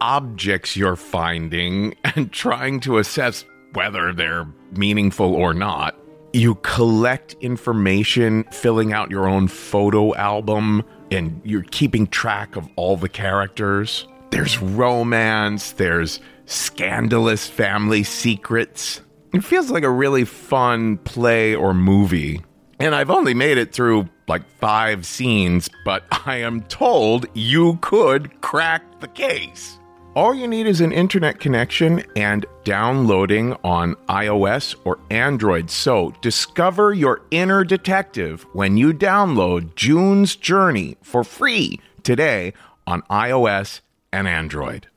[0.00, 5.96] objects you're finding and trying to assess whether they're meaningful or not.
[6.32, 12.96] You collect information, filling out your own photo album, and you're keeping track of all
[12.96, 14.06] the characters.
[14.30, 19.00] There's romance, there's scandalous family secrets
[19.32, 22.42] it feels like a really fun play or movie.
[22.80, 28.40] And I've only made it through like five scenes, but I am told you could
[28.40, 29.78] crack the case.
[30.18, 35.70] All you need is an internet connection and downloading on iOS or Android.
[35.70, 42.52] So discover your inner detective when you download June's Journey for free today
[42.84, 43.80] on iOS
[44.12, 44.88] and Android.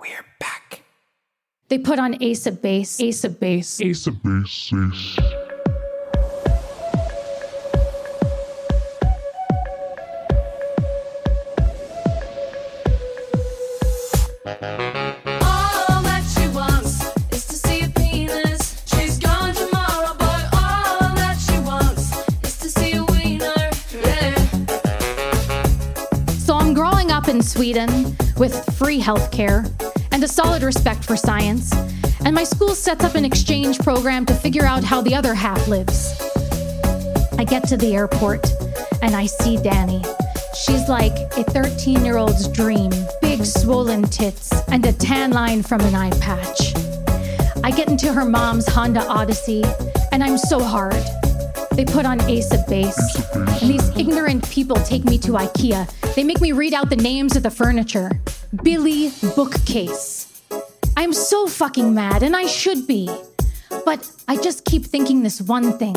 [0.00, 0.84] We're back.
[1.66, 3.80] They put on Ace of Base, Ace of Base.
[3.80, 4.72] Ace of Base.
[4.72, 5.18] Ace.
[27.60, 29.70] Sweden with free healthcare
[30.12, 31.70] and a solid respect for science.
[32.24, 35.68] And my school sets up an exchange program to figure out how the other half
[35.68, 36.10] lives.
[37.36, 38.50] I get to the airport
[39.02, 40.02] and I see Danny.
[40.54, 45.82] She's like a 13 year old's dream big swollen tits and a tan line from
[45.82, 46.74] an eye patch.
[47.62, 49.64] I get into her mom's Honda Odyssey
[50.12, 51.04] and I'm so hard.
[51.72, 55.88] They put on Ace of Base, and these ignorant people take me to IKEA.
[56.16, 58.20] They make me read out the names of the furniture
[58.62, 60.42] Billy Bookcase.
[60.96, 63.08] I'm so fucking mad, and I should be.
[63.84, 65.94] But I just keep thinking this one thing.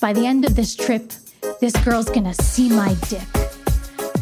[0.00, 1.12] By the end of this trip,
[1.60, 3.26] this girl's gonna see my dick.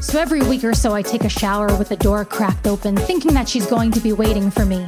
[0.01, 3.35] So every week or so, I take a shower with the door cracked open, thinking
[3.35, 4.87] that she's going to be waiting for me.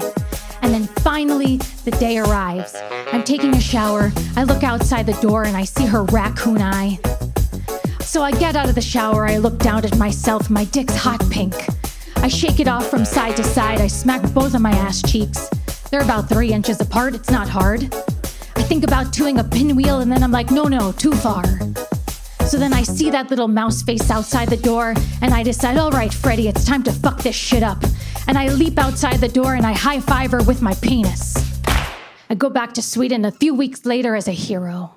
[0.63, 2.75] And then finally, the day arrives.
[3.13, 6.99] I'm taking a shower, I look outside the door, and I see her raccoon eye.
[8.05, 11.21] So I get out of the shower, I look down at myself, my dick's hot
[11.31, 11.55] pink.
[12.17, 15.49] I shake it off from side to side, I smack both of my ass cheeks.
[15.91, 17.93] They're about three inches apart, it's not hard.
[18.57, 21.45] I think about doing a pinwheel, and then I'm like, no, no, too far.
[22.47, 25.91] So then I see that little mouse face outside the door, and I decide, all
[25.91, 27.83] right, Freddy, it's time to fuck this shit up.
[28.29, 31.35] And I leap outside the door and I high five her with my penis.
[32.31, 34.95] I go back to Sweden a few weeks later as a hero.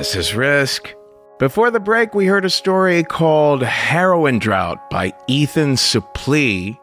[0.00, 0.94] This is Risk.
[1.38, 6.78] Before the break, we heard a story called Heroin Drought by Ethan Suplee,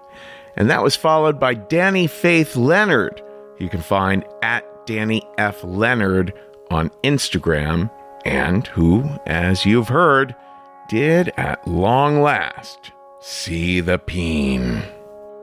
[0.56, 3.24] and that was followed by Danny Faith Leonard.
[3.58, 5.64] You can find at Danny F.
[5.64, 6.32] Leonard
[6.70, 7.90] on Instagram,
[8.24, 10.36] and who, as you've heard,
[10.88, 14.84] did at long last see the peen.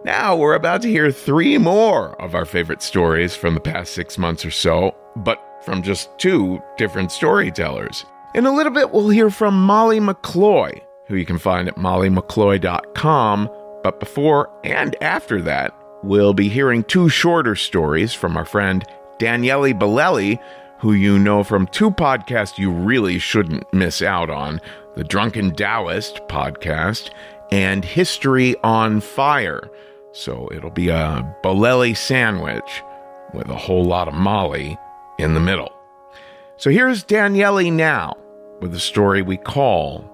[0.04, 4.16] Now we're about to hear three more of our favorite stories from the past six
[4.16, 8.04] months or so, but from just two different storytellers.
[8.34, 13.50] In a little bit, we'll hear from Molly McCloy, who you can find at mollymccloy.com.
[13.82, 18.84] But before and after that, we'll be hearing two shorter stories from our friend
[19.18, 20.38] Daniele Bolelli,
[20.80, 24.60] who you know from two podcasts you really shouldn't miss out on
[24.96, 27.10] the Drunken Taoist podcast
[27.50, 29.70] and History on Fire.
[30.12, 32.82] So it'll be a Bolelli sandwich
[33.32, 34.78] with a whole lot of Molly
[35.18, 35.72] in the middle.
[36.56, 38.14] So here's Daniele now
[38.60, 40.10] with a story we call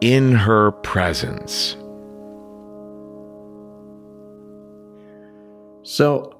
[0.00, 1.76] In Her Presence.
[5.82, 6.36] So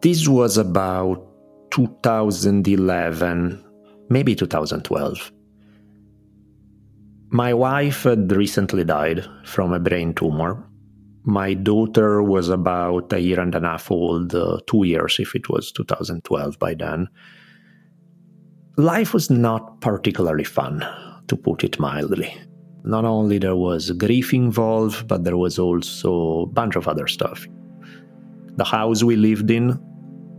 [0.00, 1.26] this was about
[1.70, 3.64] 2011,
[4.08, 5.32] maybe 2012.
[7.30, 10.66] My wife had recently died from a brain tumor.
[11.24, 15.48] My daughter was about a year and a half old, uh, two years if it
[15.48, 17.08] was 2012 by then.
[18.76, 20.84] Life was not particularly fun,
[21.28, 22.34] to put it mildly.
[22.84, 27.46] Not only there was grief involved, but there was also a bunch of other stuff
[28.56, 29.78] the house we lived in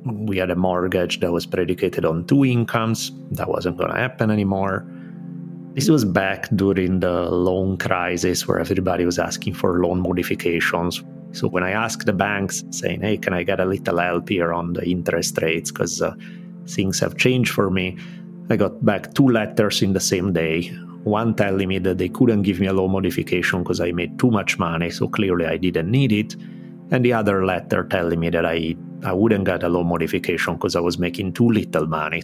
[0.06, 4.32] we had a mortgage that was predicated on two incomes that wasn't going to happen
[4.32, 4.86] anymore
[5.74, 11.04] this was back during the loan crisis where everybody was asking for loan modifications.
[11.34, 14.52] So when i asked the banks saying hey can i get a little help here
[14.52, 15.72] on the interest rates?
[15.72, 16.14] Because uh,
[16.68, 17.98] things have changed for me
[18.50, 20.68] i got back two letters in the same day.
[21.04, 24.30] One telling me that they couldn't give me a loan modification because i made too
[24.30, 26.36] much money so clearly i didn't need it.
[26.92, 30.76] And the other letter telling me that I, I wouldn't get a loan modification because
[30.76, 32.22] I was making too little money.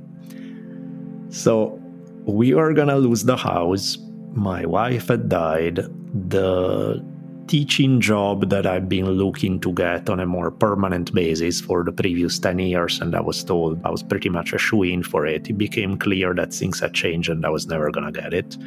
[1.30, 1.80] So
[2.28, 3.98] we were gonna lose the house.
[4.34, 5.88] My wife had died.
[6.30, 7.04] The
[7.48, 11.94] teaching job that I've been looking to get on a more permanent basis for the
[11.94, 15.26] previous 10 years, and I was told I was pretty much a shoe in for
[15.26, 15.50] it.
[15.50, 18.58] It became clear that things had changed and I was never gonna get it.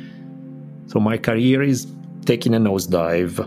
[0.87, 1.87] So my career is
[2.25, 3.47] taking a nosedive.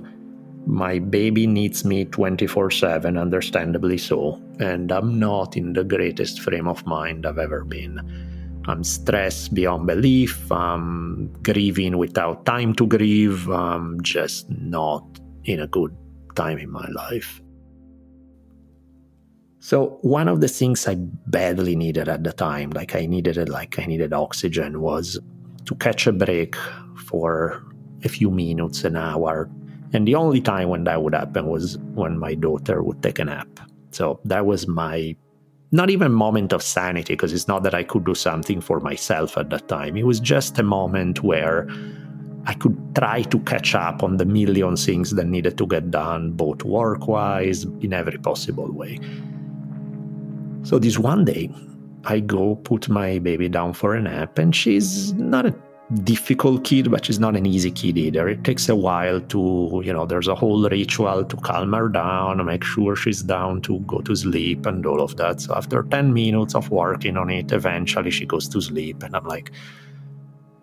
[0.68, 6.68] My baby needs me 24 7, understandably so, and I'm not in the greatest frame
[6.68, 8.33] of mind I've ever been.
[8.66, 10.52] I'm stressed beyond belief.
[10.52, 13.50] I'm grieving without time to grieve.
[13.50, 15.04] I'm just not
[15.44, 15.96] in a good
[16.36, 17.42] time in my life.
[19.60, 23.50] So one of the things I badly needed at the time, like I needed it,
[23.50, 25.20] like I needed oxygen, was
[25.66, 26.56] to catch a break
[27.06, 27.64] for
[28.04, 29.50] a few minutes, an hour.
[29.94, 33.26] And the only time when that would happen was when my daughter would take a
[33.26, 33.48] nap.
[33.92, 35.16] So that was my
[35.74, 38.80] not even a moment of sanity because it's not that I could do something for
[38.80, 39.98] myself at that time.
[39.98, 41.68] It was just a moment where
[42.46, 46.34] I could try to catch up on the million things that needed to get done,
[46.34, 49.00] both work wise, in every possible way.
[50.62, 51.50] So this one day,
[52.06, 55.56] I go put my baby down for a nap, and she's not a
[55.94, 58.28] difficult kid, but she's not an easy kid either.
[58.28, 62.44] It takes a while to, you know, there's a whole ritual to calm her down,
[62.46, 65.42] make sure she's down to go to sleep and all of that.
[65.42, 69.26] So after 10 minutes of working on it, eventually she goes to sleep, and I'm
[69.26, 69.52] like,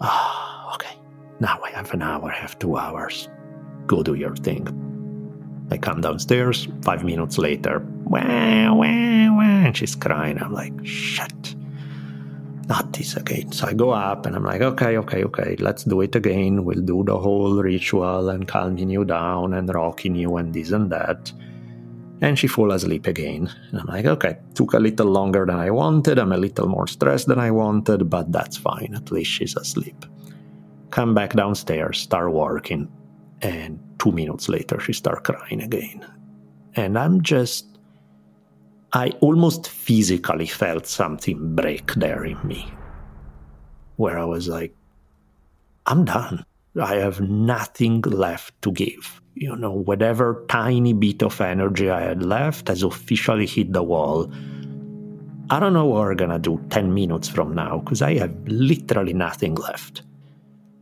[0.00, 0.96] ah, okay,
[1.38, 3.28] now I have an hour, I have two hours.
[3.86, 4.66] Go do your thing.
[5.70, 10.42] I come downstairs, five minutes later, wah, wah, wah, and she's crying.
[10.42, 11.54] I'm like, shit,
[12.70, 13.50] not this again.
[13.50, 16.64] So I go up and I'm like, okay, okay, okay, let's do it again.
[16.64, 20.88] We'll do the whole ritual and calming you down and rocking you and this and
[20.90, 21.32] that.
[22.22, 23.50] And she falls asleep again.
[23.70, 26.18] And I'm like, okay, took a little longer than I wanted.
[26.18, 28.94] I'm a little more stressed than I wanted, but that's fine.
[28.94, 30.06] At least she's asleep.
[30.90, 32.88] Come back downstairs, start working.
[33.42, 36.06] And two minutes later, she start crying again.
[36.76, 37.69] And I'm just,
[38.92, 42.72] I almost physically felt something break there in me,
[43.96, 44.74] where I was like,
[45.86, 46.44] I'm done.
[46.80, 49.20] I have nothing left to give.
[49.34, 54.30] You know, whatever tiny bit of energy I had left has officially hit the wall.
[55.50, 59.12] I don't know what we're gonna do 10 minutes from now because I have literally
[59.12, 60.02] nothing left.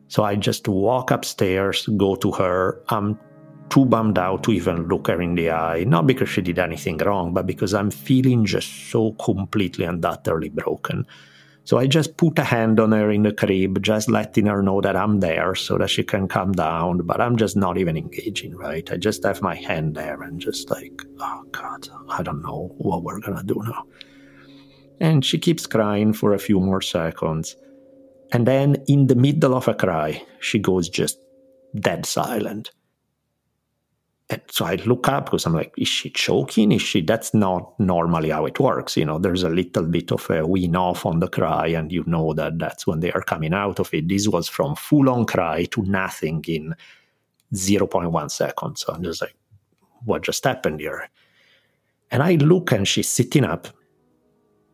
[0.09, 2.83] So I just walk upstairs, go to her.
[2.89, 3.19] I'm
[3.71, 6.99] too bummed out to even look her in the eye, not because she did anything
[6.99, 11.07] wrong, but because I'm feeling just so completely and utterly broken.
[11.65, 14.81] So I just put a hand on her in the crib, just letting her know
[14.81, 18.57] that I'm there so that she can calm down, but I'm just not even engaging,
[18.57, 18.91] right?
[18.91, 23.03] I just have my hand there and just like, oh God, I don't know what
[23.03, 23.85] we're gonna do now.
[25.01, 27.55] And she keeps crying for a few more seconds.
[28.33, 31.19] And then, in the middle of a cry, she goes just
[31.79, 32.71] dead silent.
[34.31, 36.71] And so I look up because I'm like, is she choking?
[36.73, 37.01] Is she?
[37.01, 38.95] That's not normally how it works.
[38.97, 42.05] You know, there's a little bit of a wean off on the cry, and you
[42.07, 44.09] know that that's when they are coming out of it.
[44.09, 46.75] This was from full on cry to nothing in
[47.55, 48.81] 0.1 seconds.
[48.83, 49.35] So I'm just like,
[50.05, 51.09] what just happened here?
[52.11, 53.69] And I look, and she's sitting up,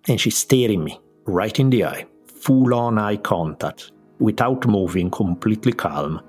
[0.08, 5.72] and she's staring me right in the eye, full on eye contact, without moving, completely
[5.72, 6.20] calm.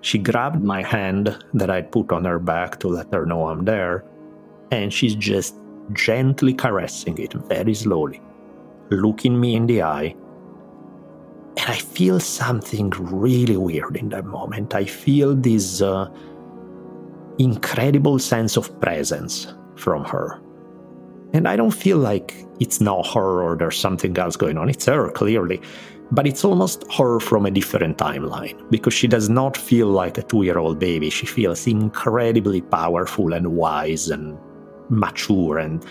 [0.00, 3.64] She grabbed my hand that I'd put on her back to let her know I'm
[3.64, 4.04] there,
[4.70, 5.54] and she's just
[5.92, 8.20] gently caressing it very slowly,
[8.90, 10.14] looking me in the eye.
[11.56, 14.74] And I feel something really weird in that moment.
[14.74, 16.08] I feel this uh,
[17.38, 20.40] incredible sense of presence from her.
[21.32, 24.68] And I don't feel like it's not her or there's something else going on.
[24.68, 25.60] It's her, clearly.
[26.10, 30.22] But it's almost her from a different timeline because she does not feel like a
[30.22, 31.10] two year old baby.
[31.10, 34.38] She feels incredibly powerful and wise and
[34.88, 35.84] mature and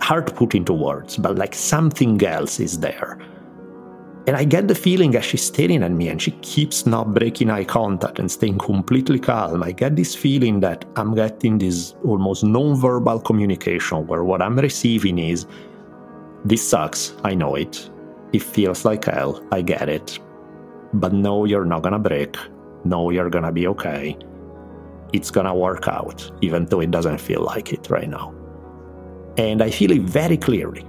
[0.00, 3.18] hard to put into words, but like something else is there.
[4.26, 7.50] And I get the feeling as she's staring at me and she keeps not breaking
[7.50, 9.62] eye contact and staying completely calm.
[9.62, 15.18] I get this feeling that I'm getting this almost non-verbal communication where what I'm receiving
[15.18, 15.46] is
[16.44, 17.90] this sucks, I know it.
[18.32, 20.18] It feels like hell, I get it.
[20.94, 22.36] But no, you're not gonna break.
[22.84, 24.16] No, you're gonna be okay.
[25.12, 28.34] It's gonna work out, even though it doesn't feel like it right now.
[29.36, 30.84] And I feel it very clearly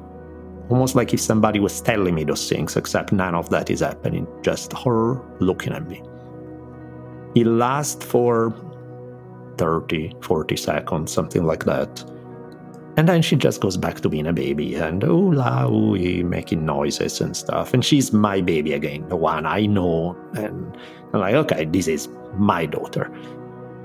[0.72, 4.26] almost like if somebody was telling me those things, except none of that is happening,
[4.42, 6.02] just her looking at me.
[7.36, 8.54] It lasts for
[9.58, 12.04] 30, 40 seconds, something like that.
[12.98, 16.66] And then she just goes back to being a baby and ooh la ooey, making
[16.66, 17.74] noises and stuff.
[17.74, 20.18] And she's my baby again, the one I know.
[20.34, 20.78] And
[21.14, 23.10] I'm like, okay, this is my daughter.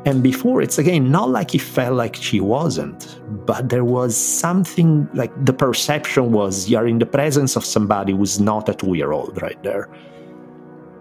[0.07, 5.09] And before, it's again not like it felt like she wasn't, but there was something
[5.14, 9.11] like the perception was you're in the presence of somebody who's not a two year
[9.11, 9.88] old right there.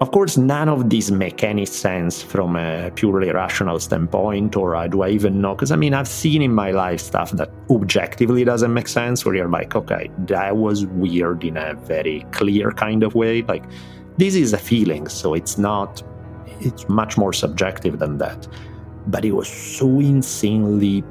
[0.01, 4.87] Of course, none of these make any sense from a purely rational standpoint, or uh,
[4.87, 5.55] do I even know?
[5.55, 9.35] Because I mean, I've seen in my life stuff that objectively doesn't make sense, where
[9.35, 13.41] you're like, okay, that was weird in a very clear kind of way.
[13.43, 13.63] Like,
[14.17, 16.03] this is a feeling, so it's not,
[16.59, 18.49] it's much more subjective than that.
[19.07, 21.05] But it was so insanely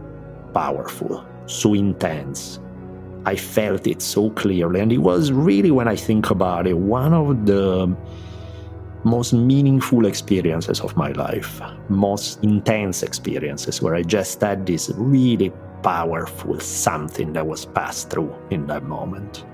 [0.53, 2.61] powerful, so intense.
[3.25, 7.15] I felt it so clearly, and it was really, when I think about it, one
[7.15, 7.97] of the
[9.05, 15.53] most meaningful experiences of my life, most intense experiences where I just had this really
[15.83, 19.45] powerful something that was passed through in that moment.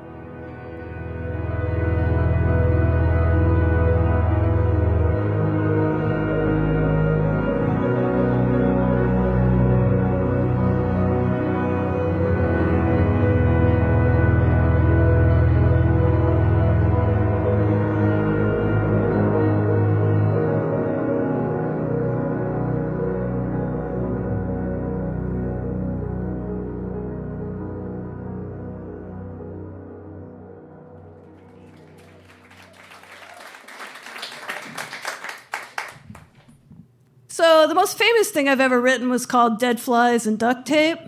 [37.91, 41.01] Most famous thing I've ever written was called Dead Flies and Duct Tape,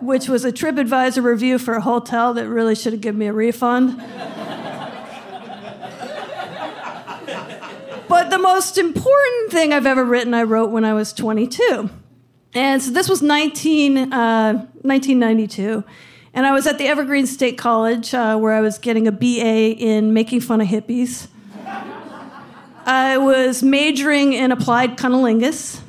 [0.00, 3.34] which was a TripAdvisor review for a hotel that really should have given me a
[3.34, 3.98] refund.
[8.08, 11.90] but the most important thing I've ever written, I wrote when I was 22.
[12.54, 15.84] And so this was 19, uh, 1992.
[16.32, 19.76] And I was at the Evergreen State College uh, where I was getting a BA
[19.76, 21.28] in making fun of hippies.
[22.86, 25.79] I was majoring in applied cunnilingus.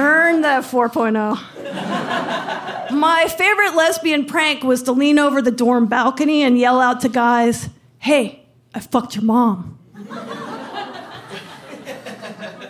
[0.00, 2.90] Earned that 4.0.
[2.92, 7.10] My favorite lesbian prank was to lean over the dorm balcony and yell out to
[7.10, 9.78] guys, Hey, I fucked your mom.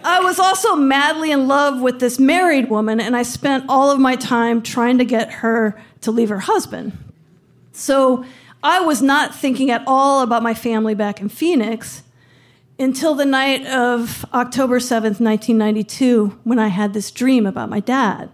[0.02, 4.00] I was also madly in love with this married woman, and I spent all of
[4.00, 6.98] my time trying to get her to leave her husband.
[7.70, 8.24] So
[8.60, 12.02] I was not thinking at all about my family back in Phoenix
[12.80, 18.30] until the night of October 7th, 1992, when I had this dream about my dad.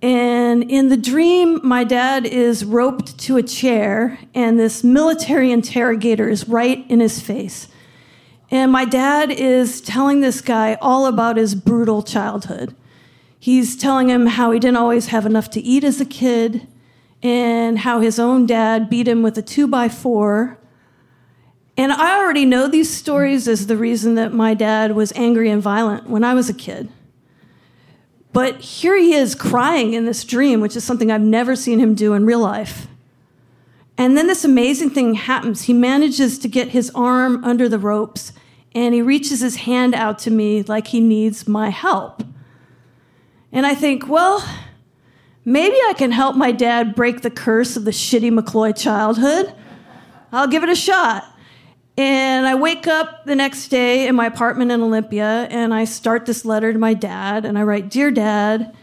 [0.00, 6.28] And in the dream, my dad is roped to a chair, and this military interrogator
[6.28, 7.66] is right in his face.
[8.48, 12.76] And my dad is telling this guy all about his brutal childhood.
[13.40, 16.68] He's telling him how he didn't always have enough to eat as a kid,
[17.24, 20.60] and how his own dad beat him with a two by four.
[21.76, 25.62] And I already know these stories as the reason that my dad was angry and
[25.62, 26.88] violent when I was a kid.
[28.32, 31.94] But here he is crying in this dream, which is something I've never seen him
[31.94, 32.86] do in real life.
[33.98, 35.62] And then this amazing thing happens.
[35.62, 38.32] He manages to get his arm under the ropes
[38.74, 42.22] and he reaches his hand out to me like he needs my help.
[43.50, 44.46] And I think, well,
[45.46, 49.54] maybe I can help my dad break the curse of the shitty McCloy childhood.
[50.30, 51.24] I'll give it a shot.
[51.96, 56.26] And I wake up the next day in my apartment in Olympia and I start
[56.26, 58.76] this letter to my dad and I write, Dear Dad.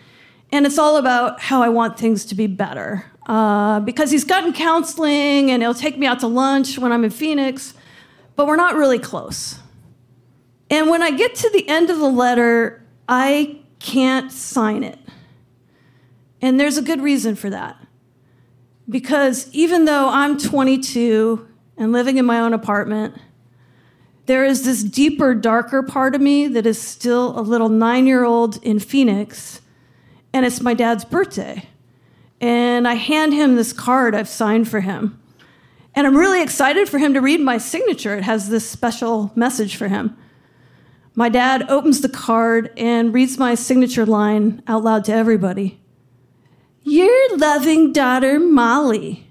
[0.51, 3.05] And it's all about how I want things to be better.
[3.27, 7.09] Uh, because he's gotten counseling and he'll take me out to lunch when I'm in
[7.09, 7.73] Phoenix,
[8.35, 9.59] but we're not really close.
[10.69, 14.99] And when I get to the end of the letter, I can't sign it.
[16.41, 17.77] And there's a good reason for that.
[18.89, 21.47] Because even though I'm 22
[21.77, 23.15] and living in my own apartment,
[24.25, 28.23] there is this deeper, darker part of me that is still a little nine year
[28.23, 29.61] old in Phoenix,
[30.31, 31.67] and it's my dad's birthday.
[32.39, 35.19] And I hand him this card I've signed for him.
[35.95, 38.17] And I'm really excited for him to read my signature.
[38.17, 40.17] It has this special message for him.
[41.15, 45.79] My dad opens the card and reads my signature line out loud to everybody
[46.83, 49.22] Your loving daughter, Molly.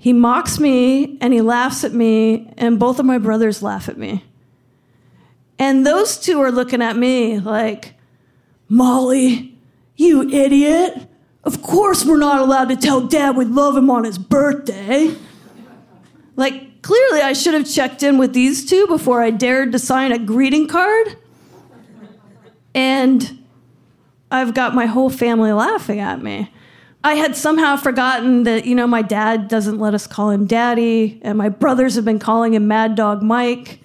[0.00, 3.98] He mocks me and he laughs at me, and both of my brothers laugh at
[3.98, 4.24] me.
[5.58, 7.92] And those two are looking at me like,
[8.66, 9.58] Molly,
[9.96, 11.06] you idiot.
[11.44, 15.14] Of course, we're not allowed to tell dad we love him on his birthday.
[16.34, 20.12] Like, clearly, I should have checked in with these two before I dared to sign
[20.12, 21.14] a greeting card.
[22.74, 23.44] And
[24.30, 26.50] I've got my whole family laughing at me.
[27.02, 31.18] I had somehow forgotten that, you know, my dad doesn't let us call him daddy,
[31.22, 33.80] and my brothers have been calling him Mad Dog Mike.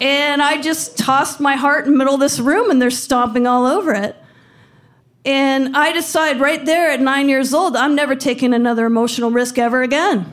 [0.00, 3.46] and I just tossed my heart in the middle of this room, and they're stomping
[3.46, 4.16] all over it.
[5.26, 9.58] And I decide right there at nine years old, I'm never taking another emotional risk
[9.58, 10.32] ever again.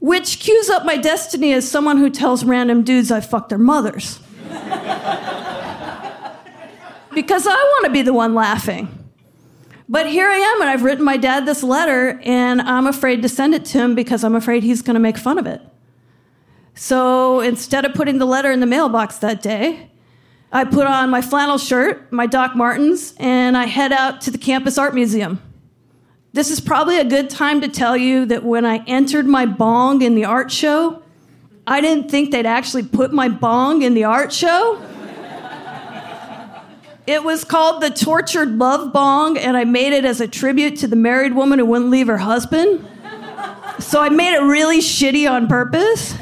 [0.00, 4.20] Which cues up my destiny as someone who tells random dudes I fucked their mothers.
[7.18, 8.86] because I want to be the one laughing.
[9.88, 13.28] But here I am, and I've written my dad this letter, and I'm afraid to
[13.28, 15.60] send it to him because I'm afraid he's going to make fun of it.
[16.76, 19.90] So instead of putting the letter in the mailbox that day,
[20.52, 24.38] I put on my flannel shirt, my Doc Martens, and I head out to the
[24.38, 25.42] campus art museum.
[26.32, 30.02] This is probably a good time to tell you that when I entered my bong
[30.02, 31.02] in the art show,
[31.66, 34.80] I didn't think they'd actually put my bong in the art show.
[37.08, 40.86] It was called the Tortured Love Bong, and I made it as a tribute to
[40.86, 42.86] the married woman who wouldn't leave her husband.
[43.78, 46.14] So I made it really shitty on purpose.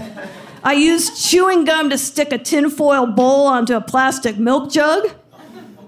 [0.62, 5.10] I used chewing gum to stick a tinfoil bowl onto a plastic milk jug.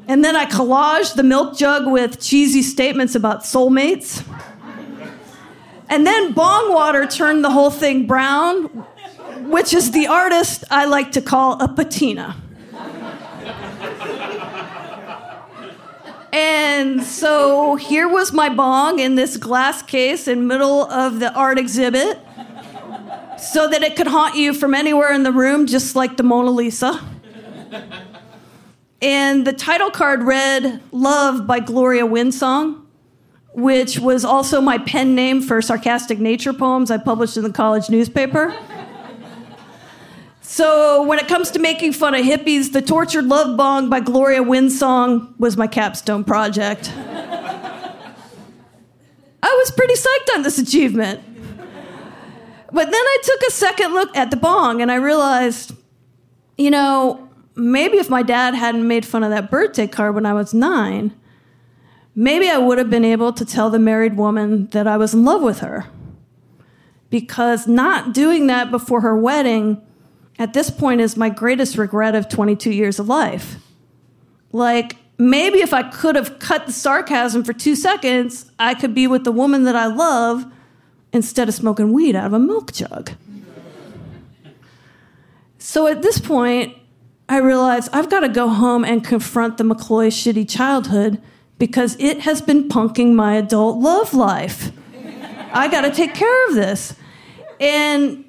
[0.08, 4.26] And then I collaged the milk jug with cheesy statements about soulmates.
[5.88, 8.64] And then bong water turned the whole thing brown,
[9.48, 12.34] which is the artist I like to call a patina.
[16.32, 21.58] And so here was my bong in this glass case in middle of the art
[21.58, 22.18] exhibit
[23.38, 26.50] so that it could haunt you from anywhere in the room just like the Mona
[26.50, 27.00] Lisa.
[29.00, 32.84] And the title card read Love by Gloria Winsong,
[33.54, 37.88] which was also my pen name for sarcastic nature poems I published in the college
[37.88, 38.54] newspaper.
[40.50, 44.42] So when it comes to making fun of hippies, the Tortured Love Bong by Gloria
[44.42, 46.90] Winsong was my capstone project.
[46.96, 47.92] I
[49.42, 51.20] was pretty psyched on this achievement.
[52.72, 55.72] But then I took a second look at the bong and I realized,
[56.56, 60.32] you know, maybe if my dad hadn't made fun of that birthday card when I
[60.32, 61.14] was nine,
[62.14, 65.26] maybe I would have been able to tell the married woman that I was in
[65.26, 65.84] love with her.
[67.10, 69.82] Because not doing that before her wedding
[70.38, 73.56] at this point is my greatest regret of 22 years of life.
[74.52, 79.06] Like, maybe if I could have cut the sarcasm for two seconds, I could be
[79.06, 80.46] with the woman that I love
[81.12, 83.10] instead of smoking weed out of a milk jug.
[85.58, 86.76] So at this point,
[87.28, 91.20] I realized I've got to go home and confront the McCloy shitty childhood
[91.58, 94.70] because it has been punking my adult love life.
[95.52, 96.94] I got to take care of this.
[97.60, 98.24] And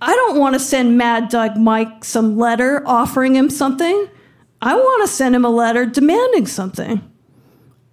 [0.00, 4.08] I don't want to send Mad Dog Mike some letter offering him something.
[4.62, 7.02] I want to send him a letter demanding something.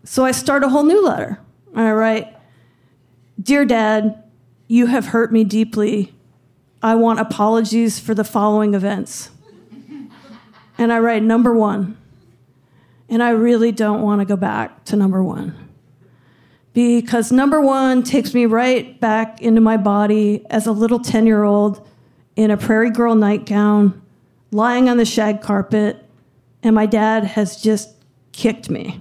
[0.04, 1.40] So I start a whole new letter.
[1.76, 2.36] I write,
[3.42, 4.24] Dear Dad,
[4.68, 6.14] you have hurt me deeply.
[6.82, 9.32] I want apologies for the following events.
[10.78, 11.98] And I write number one.
[13.08, 15.70] And I really don't want to go back to number one.
[16.74, 21.44] Because number one takes me right back into my body as a little 10 year
[21.44, 21.88] old
[22.36, 24.02] in a Prairie Girl nightgown,
[24.52, 26.04] lying on the shag carpet,
[26.64, 27.90] and my dad has just
[28.32, 29.00] kicked me.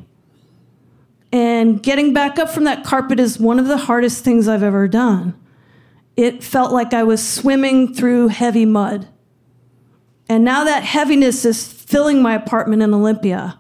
[1.32, 4.86] And getting back up from that carpet is one of the hardest things I've ever
[4.86, 5.34] done.
[6.16, 9.08] It felt like I was swimming through heavy mud.
[10.28, 13.58] And now that heaviness is filling my apartment in Olympia.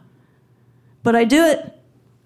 [1.02, 1.72] But I do it.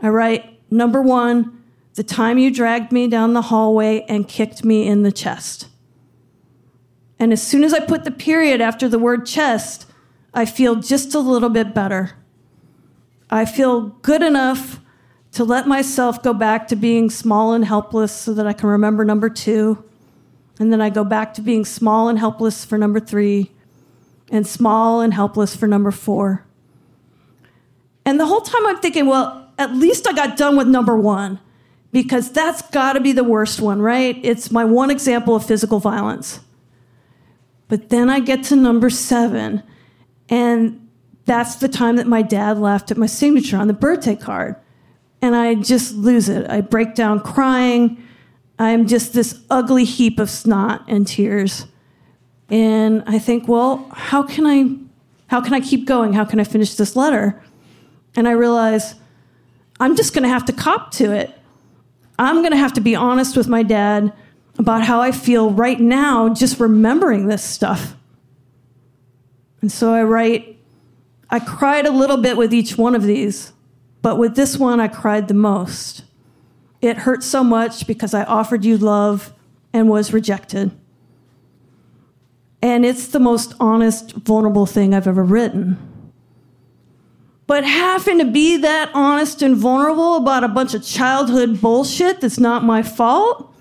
[0.01, 1.63] I write number one,
[1.95, 5.69] the time you dragged me down the hallway and kicked me in the chest.
[7.19, 9.87] And as soon as I put the period after the word chest,
[10.33, 12.13] I feel just a little bit better.
[13.31, 14.81] I feel good enough
[15.33, 19.05] to let myself go back to being small and helpless so that I can remember
[19.05, 19.85] number two.
[20.59, 23.53] And then I go back to being small and helpless for number three,
[24.31, 26.45] and small and helpless for number four.
[28.05, 31.41] And the whole time I'm thinking, well, at least I got done with number one,
[31.93, 34.19] because that's got to be the worst one, right?
[34.23, 36.41] It's my one example of physical violence.
[37.69, 39.63] But then I get to number seven,
[40.29, 40.89] and
[41.27, 44.57] that's the time that my dad laughed at my signature on the birthday card.
[45.21, 46.49] And I just lose it.
[46.49, 48.03] I break down crying.
[48.59, 51.67] I'm just this ugly heap of snot and tears.
[52.49, 54.77] And I think, well, how can I
[55.27, 56.15] how can I keep going?
[56.15, 57.43] How can I finish this letter?
[58.17, 58.95] And I realize
[59.79, 61.39] I'm just going to have to cop to it.
[62.19, 64.13] I'm going to have to be honest with my dad
[64.59, 67.95] about how I feel right now just remembering this stuff.
[69.61, 70.59] And so I write,
[71.31, 73.53] I cried a little bit with each one of these,
[74.03, 76.05] but with this one, I cried the most.
[76.81, 79.33] It hurt so much because I offered you love
[79.73, 80.71] and was rejected.
[82.61, 85.77] And it's the most honest, vulnerable thing I've ever written.
[87.47, 92.39] But having to be that honest and vulnerable about a bunch of childhood bullshit that's
[92.39, 93.55] not my fault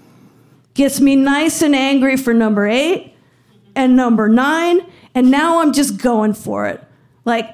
[0.77, 3.13] gets me nice and angry for number eight
[3.75, 4.79] and number nine.
[5.15, 6.81] And now I'm just going for it.
[7.25, 7.53] Like,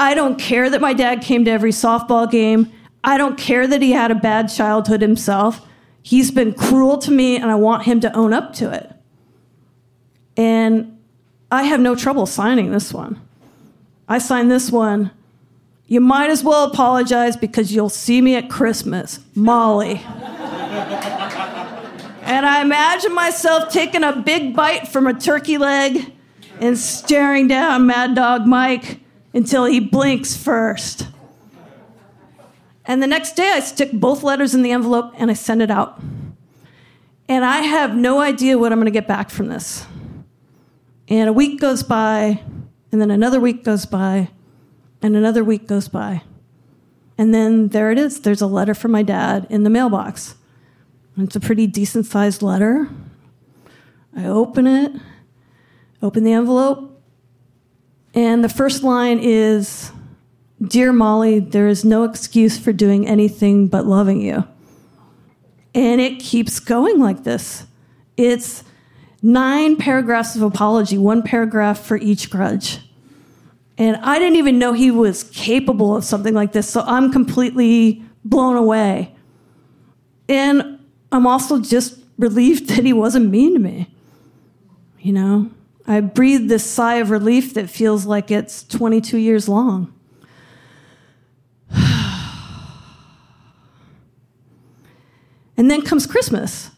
[0.00, 2.72] I don't care that my dad came to every softball game.
[3.04, 5.60] I don't care that he had a bad childhood himself.
[6.02, 8.90] He's been cruel to me, and I want him to own up to it.
[10.36, 10.98] And
[11.50, 13.20] I have no trouble signing this one.
[14.08, 15.10] I signed this one.
[15.86, 19.20] You might as well apologize because you'll see me at Christmas.
[19.34, 20.00] Molly.
[22.32, 26.12] And I imagine myself taking a big bite from a turkey leg
[26.60, 29.00] and staring down Mad Dog Mike
[29.34, 31.08] until he blinks first.
[32.86, 35.70] And the next day, I stick both letters in the envelope and I send it
[35.70, 36.00] out.
[37.28, 39.84] And I have no idea what I'm going to get back from this.
[41.08, 42.40] And a week goes by,
[42.90, 44.30] and then another week goes by,
[45.02, 46.22] and another week goes by.
[47.18, 48.22] And then there it is.
[48.22, 50.34] There's a letter from my dad in the mailbox.
[51.18, 52.88] It's a pretty decent sized letter.
[54.16, 54.92] I open it,
[56.02, 57.02] open the envelope,
[58.14, 59.92] and the first line is
[60.62, 64.44] Dear Molly, there is no excuse for doing anything but loving you.
[65.74, 67.66] And it keeps going like this.
[68.16, 68.62] It's
[69.22, 72.78] nine paragraphs of apology, one paragraph for each grudge.
[73.78, 78.04] And I didn't even know he was capable of something like this, so I'm completely
[78.24, 79.14] blown away.
[80.28, 80.71] And
[81.12, 83.94] I'm also just relieved that he wasn't mean to me.
[85.00, 85.50] You know,
[85.86, 89.92] I breathe this sigh of relief that feels like it's 22 years long.
[95.54, 96.70] And then comes Christmas.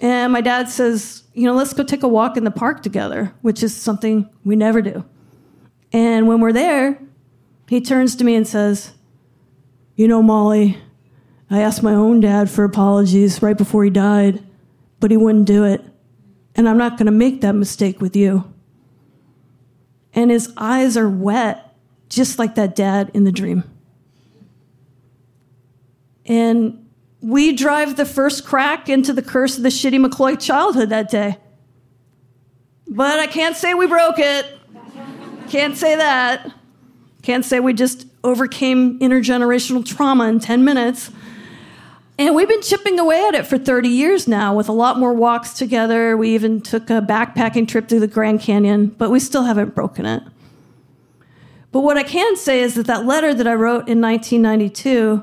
[0.00, 3.34] And my dad says, you know, let's go take a walk in the park together,
[3.42, 5.04] which is something we never do.
[5.92, 6.98] And when we're there,
[7.68, 8.92] he turns to me and says,
[9.96, 10.78] You know, Molly,
[11.48, 14.42] I asked my own dad for apologies right before he died,
[14.98, 15.82] but he wouldn't do it.
[16.54, 18.52] And I'm not going to make that mistake with you.
[20.12, 21.74] And his eyes are wet,
[22.08, 23.64] just like that dad in the dream.
[26.24, 26.88] And
[27.20, 31.38] we drive the first crack into the curse of the shitty McCloy childhood that day.
[32.88, 34.46] But I can't say we broke it.
[35.48, 36.52] Can't say that.
[37.22, 41.10] Can't say we just overcame intergenerational trauma in 10 minutes.
[42.18, 45.12] And we've been chipping away at it for 30 years now with a lot more
[45.12, 46.16] walks together.
[46.16, 50.06] We even took a backpacking trip through the Grand Canyon, but we still haven't broken
[50.06, 50.22] it.
[51.72, 55.22] But what I can say is that that letter that I wrote in 1992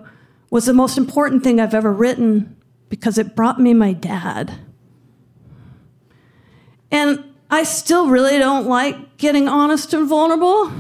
[0.52, 2.56] was the most important thing I've ever written
[2.90, 4.54] because it brought me my dad.
[6.92, 10.72] And I still really don't like getting honest and vulnerable.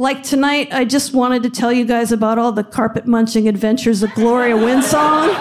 [0.00, 4.04] Like tonight, I just wanted to tell you guys about all the carpet munching adventures
[4.04, 5.34] of Gloria Winsong.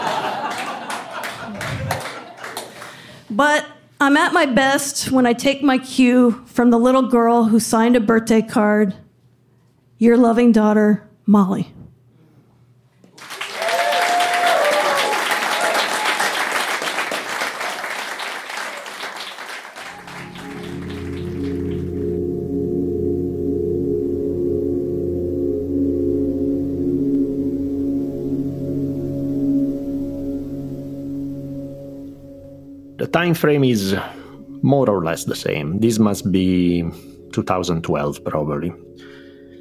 [3.30, 3.68] But
[4.01, 7.95] I'm at my best when I take my cue from the little girl who signed
[7.95, 8.95] a birthday card
[9.99, 11.72] Your loving daughter, Molly.
[33.28, 33.94] Time frame is
[34.62, 35.80] more or less the same.
[35.80, 36.84] This must be
[37.34, 38.72] 2012 probably.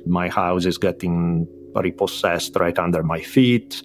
[0.07, 3.83] My house is getting repossessed right under my feet.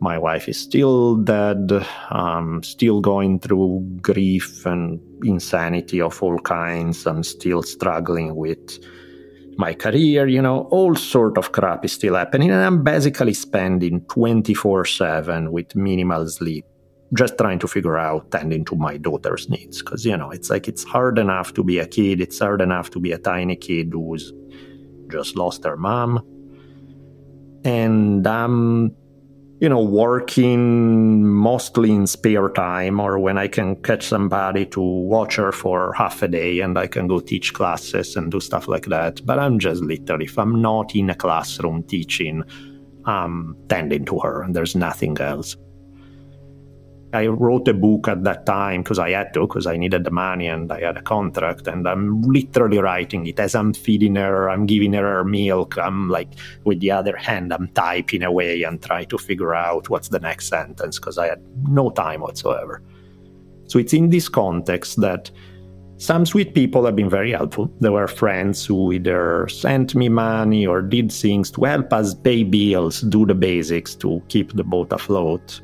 [0.00, 1.70] My wife is still dead.
[2.08, 7.06] I'm still going through grief and insanity of all kinds.
[7.06, 8.78] I'm still struggling with
[9.58, 12.50] my career, you know, all sort of crap is still happening.
[12.50, 16.64] And I'm basically spending 24 7 with minimal sleep
[17.12, 20.66] just trying to figure out tending to my daughter's needs because you know it's like
[20.66, 23.90] it's hard enough to be a kid it's hard enough to be a tiny kid
[23.92, 24.32] who's
[25.10, 26.22] just lost her mom.
[27.64, 28.94] And i'm
[29.60, 35.36] you know working mostly in spare time or when i can catch somebody to watch
[35.36, 38.86] her for half a day and i can go teach classes and do stuff like
[38.86, 39.24] that.
[39.24, 42.42] But i'm just literally if i'm not in a classroom teaching
[43.06, 45.56] i'm tending to her and there's nothing else
[47.14, 50.10] I wrote a book at that time because I had to, because I needed the
[50.10, 51.66] money and I had a contract.
[51.66, 55.78] And I'm literally writing it as I'm feeding her, I'm giving her her milk.
[55.78, 56.28] I'm like,
[56.64, 60.48] with the other hand, I'm typing away and trying to figure out what's the next
[60.48, 62.82] sentence because I had no time whatsoever.
[63.66, 65.30] So it's in this context that
[65.96, 67.72] some sweet people have been very helpful.
[67.80, 72.42] There were friends who either sent me money or did things to help us pay
[72.42, 75.60] bills, do the basics to keep the boat afloat.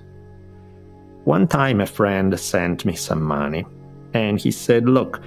[1.31, 3.65] One time, a friend sent me some money
[4.15, 5.23] and he said, Look,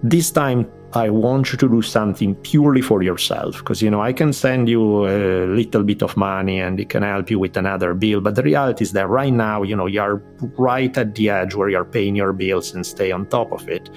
[0.00, 4.12] this time I want you to do something purely for yourself because you know I
[4.12, 7.94] can send you a little bit of money and it can help you with another
[7.94, 10.22] bill, but the reality is that right now, you know, you're
[10.56, 13.90] right at the edge where you're paying your bills and stay on top of it.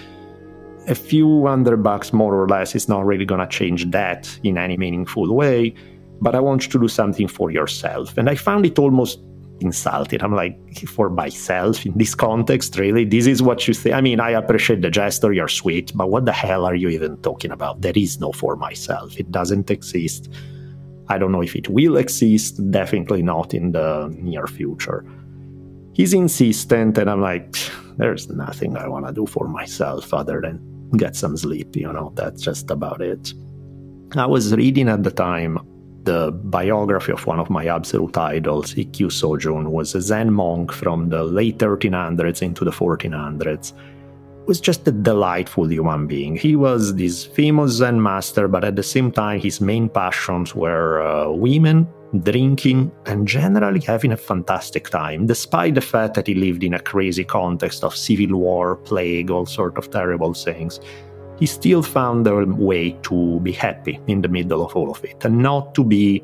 [0.88, 4.58] A few hundred bucks more or less is not really going to change that in
[4.58, 5.76] any meaningful way,
[6.20, 8.18] but I want you to do something for yourself.
[8.18, 9.20] And I found it almost
[9.62, 10.22] insulted.
[10.24, 10.58] I'm like,
[10.88, 13.06] for myself in this context, really?
[13.06, 13.94] This is what you say?
[13.94, 17.18] I mean, I appreciate the gesture, you're sweet, but what the hell are you even
[17.18, 17.82] talking about?
[17.82, 19.18] There is no for myself.
[19.20, 20.30] It doesn't exist.
[21.08, 25.06] I don't know if it will exist, definitely not in the near future.
[25.94, 27.56] He's insistent, and I'm like,
[27.98, 32.12] there's nothing I want to do for myself other than get some sleep, you know,
[32.16, 33.34] that's just about it.
[34.16, 35.58] I was reading at the time
[36.04, 41.10] the biography of one of my absolute idols, Ikkyu Sojun, was a Zen monk from
[41.10, 43.74] the late 1300s into the 1400s.
[44.48, 46.36] Was just a delightful human being.
[46.36, 51.02] He was this famous Zen master, but at the same time, his main passions were
[51.02, 51.88] uh, women,
[52.24, 56.80] drinking, and generally having a fantastic time, despite the fact that he lived in a
[56.80, 60.80] crazy context of civil war, plague, all sort of terrible things
[61.42, 65.26] he still found a way to be happy in the middle of all of it
[65.26, 66.24] and not to be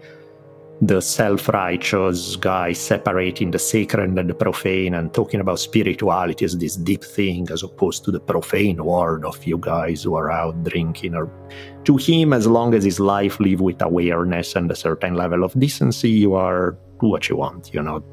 [0.81, 6.55] the self righteous guy separating the sacred and the profane and talking about spirituality as
[6.59, 10.63] this deep thing as opposed to the profane world of you guys who are out
[10.63, 11.15] drinking.
[11.15, 11.31] Or
[11.85, 15.59] to him as long as his life live with awareness and a certain level of
[15.59, 18.03] decency you are do what you want you know.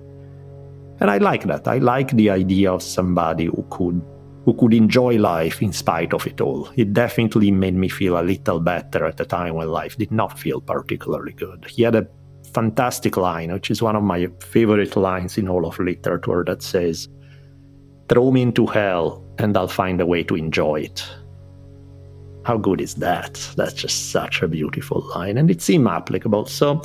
[1.01, 1.69] And i like that.
[1.69, 4.01] I like the idea of somebody who could
[4.45, 6.69] who could enjoy life in spite of it all.
[6.77, 10.39] It definitely made me feel a little better at a time when life did not
[10.39, 11.65] feel particularly good.
[11.69, 12.07] He had a
[12.53, 17.09] fantastic line, which is one of my favorite lines in all of literature, that says,
[18.09, 21.05] Throw me into hell and I'll find a way to enjoy it.
[22.45, 23.35] How good is that?
[23.57, 26.45] That's just such a beautiful line, and it seemed applicable.
[26.45, 26.83] So,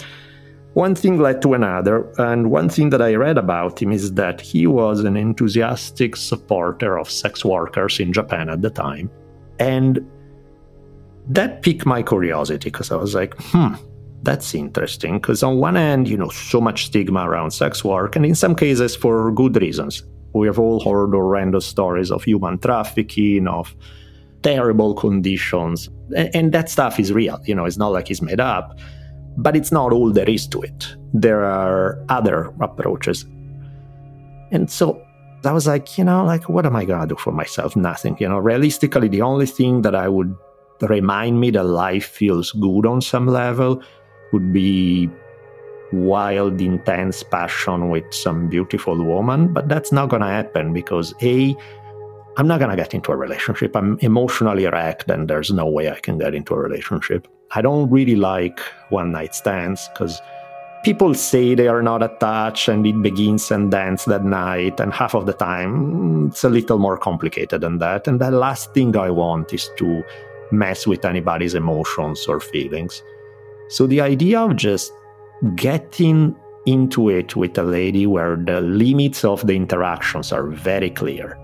[0.73, 4.39] one thing led to another, and one thing that I read about him is that
[4.39, 9.09] he was an enthusiastic supporter of sex workers in Japan at the time.
[9.59, 9.99] And
[11.27, 13.73] that piqued my curiosity because I was like, hmm,
[14.21, 15.15] that's interesting.
[15.19, 18.55] Because on one hand, you know, so much stigma around sex work, and in some
[18.55, 20.03] cases for good reasons.
[20.33, 23.75] We have all heard horrendous stories of human trafficking, of
[24.43, 27.39] terrible conditions, and, and that stuff is real.
[27.45, 28.77] You know, it's not like it's made up
[29.37, 30.95] but it's not all there is to it.
[31.13, 33.25] There are other approaches.
[34.51, 35.01] And so
[35.45, 37.75] I was like, you know, like, what am I going to do for myself?
[37.75, 38.17] Nothing.
[38.19, 40.35] You know, realistically, the only thing that I would
[40.81, 43.81] remind me that life feels good on some level
[44.33, 45.09] would be
[45.91, 49.53] wild, intense passion with some beautiful woman.
[49.53, 51.55] But that's not going to happen because A,
[52.37, 53.75] I'm not going to get into a relationship.
[53.75, 57.27] I'm emotionally wrecked, and there's no way I can get into a relationship.
[57.51, 60.21] I don't really like one night stands because
[60.83, 64.79] people say they are not attached and it begins and ends that night.
[64.79, 68.07] And half of the time, mm, it's a little more complicated than that.
[68.07, 70.03] And the last thing I want is to
[70.51, 73.03] mess with anybody's emotions or feelings.
[73.69, 74.91] So the idea of just
[75.55, 76.35] getting
[76.65, 81.37] into it with a lady where the limits of the interactions are very clear.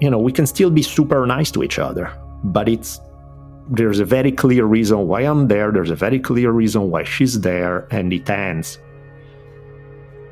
[0.00, 2.12] You know, we can still be super nice to each other,
[2.44, 3.00] but it's
[3.68, 7.40] there's a very clear reason why I'm there, there's a very clear reason why she's
[7.40, 8.78] there, and it ends.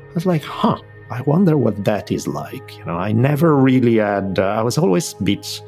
[0.09, 0.77] I was like, huh,
[1.09, 2.77] I wonder what that is like.
[2.77, 5.61] You know, I never really had, uh, I was always a bit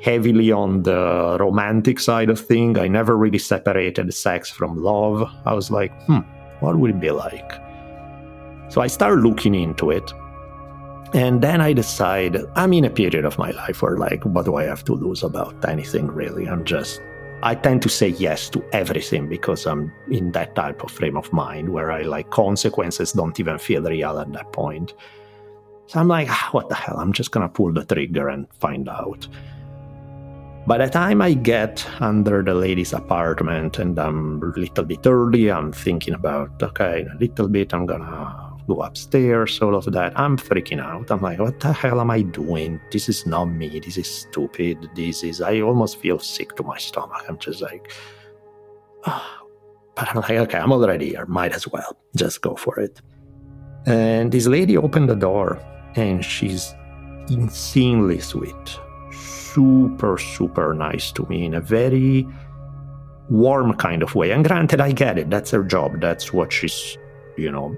[0.00, 2.78] heavily on the romantic side of things.
[2.78, 5.30] I never really separated sex from love.
[5.44, 6.20] I was like, hmm,
[6.60, 7.52] what would it be like?
[8.68, 10.12] So I started looking into it.
[11.14, 14.56] And then I decide I'm in a period of my life where, like, what do
[14.56, 16.48] I have to lose about anything really?
[16.48, 17.02] I'm just,
[17.42, 21.30] I tend to say yes to everything because I'm in that type of frame of
[21.30, 24.94] mind where I like consequences don't even feel real at that point.
[25.86, 26.98] So I'm like, ah, what the hell?
[26.98, 29.28] I'm just gonna pull the trigger and find out.
[30.66, 35.50] By the time I get under the lady's apartment and I'm a little bit early,
[35.50, 40.18] I'm thinking about, okay, a little bit I'm gonna go upstairs, all of that.
[40.18, 41.10] I'm freaking out.
[41.10, 42.80] I'm like, what the hell am I doing?
[42.90, 43.80] This is not me.
[43.80, 44.88] This is stupid.
[44.94, 47.24] This is, I almost feel sick to my stomach.
[47.28, 47.92] I'm just like,
[49.04, 49.38] ah.
[49.94, 51.26] But I'm like, okay, I'm already here.
[51.26, 51.98] Might as well.
[52.16, 53.02] Just go for it.
[53.84, 55.60] And this lady opened the door
[55.96, 56.74] and she's
[57.28, 58.80] insanely sweet.
[59.10, 62.26] Super, super nice to me in a very
[63.28, 64.30] warm kind of way.
[64.30, 65.28] And granted, I get it.
[65.28, 66.00] That's her job.
[66.00, 66.96] That's what she's,
[67.36, 67.76] you know,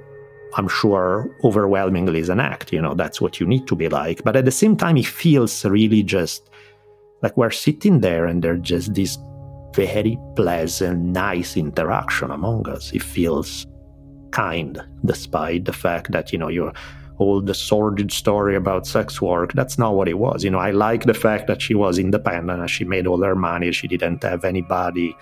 [0.56, 2.72] I'm sure overwhelmingly is an act.
[2.72, 4.22] You know, that's what you need to be like.
[4.24, 6.48] But at the same time, it feels really just
[7.22, 9.18] like we're sitting there and there's just this
[9.74, 12.92] very pleasant, nice interaction among us.
[12.92, 13.66] It feels
[14.30, 16.72] kind, despite the fact that, you know, you're
[17.18, 19.52] all the sordid story about sex work.
[19.52, 20.44] That's not what it was.
[20.44, 23.36] You know, I like the fact that she was independent and she made all her
[23.36, 23.72] money.
[23.72, 25.16] She didn't have anybody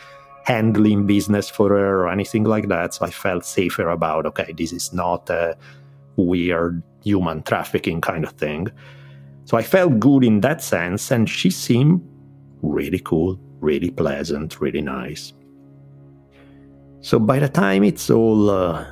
[0.45, 2.95] handling business for her or anything like that.
[2.95, 5.57] So I felt safer about, okay, this is not a
[6.16, 8.68] weird human trafficking kind of thing.
[9.45, 11.11] So I felt good in that sense.
[11.11, 12.01] And she seemed
[12.62, 15.32] really cool, really pleasant, really nice.
[17.01, 18.86] So by the time it's all uh,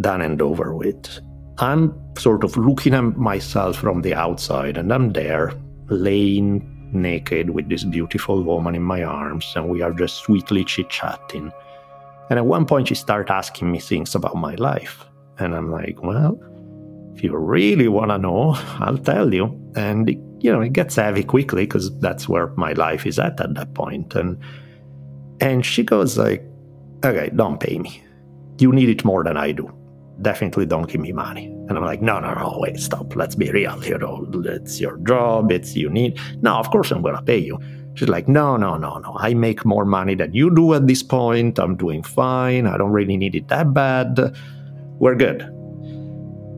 [0.00, 1.20] done and over with,
[1.58, 5.52] I'm sort of looking at myself from the outside, and I'm there,
[5.90, 10.88] laying naked with this beautiful woman in my arms, and we are just sweetly chit
[10.90, 11.52] chatting.
[12.30, 15.04] And at one point, she started asking me things about my life.
[15.38, 16.38] And I'm like, well,
[17.14, 19.58] if you really want to know, I'll tell you.
[19.74, 23.40] And, it, you know, it gets heavy quickly because that's where my life is at
[23.40, 24.14] at that point.
[24.14, 24.38] And,
[25.40, 26.44] and she goes like,
[27.04, 28.02] okay, don't pay me.
[28.58, 29.72] You need it more than I do.
[30.22, 31.48] Definitely don't give me money.
[31.70, 33.14] And I'm like, no, no, no, wait, stop.
[33.14, 33.96] Let's be real here.
[33.96, 34.26] though.
[34.44, 35.52] It's your job.
[35.52, 36.18] It's you need.
[36.42, 37.60] No, of course I'm going to pay you.
[37.94, 39.16] She's like, no, no, no, no.
[39.20, 41.60] I make more money than you do at this point.
[41.60, 42.66] I'm doing fine.
[42.66, 44.36] I don't really need it that bad.
[44.98, 45.42] We're good.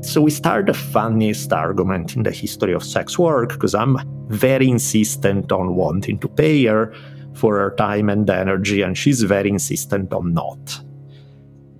[0.00, 3.98] So we start the funniest argument in the history of sex work because I'm
[4.28, 6.94] very insistent on wanting to pay her
[7.34, 10.82] for her time and energy, and she's very insistent on not.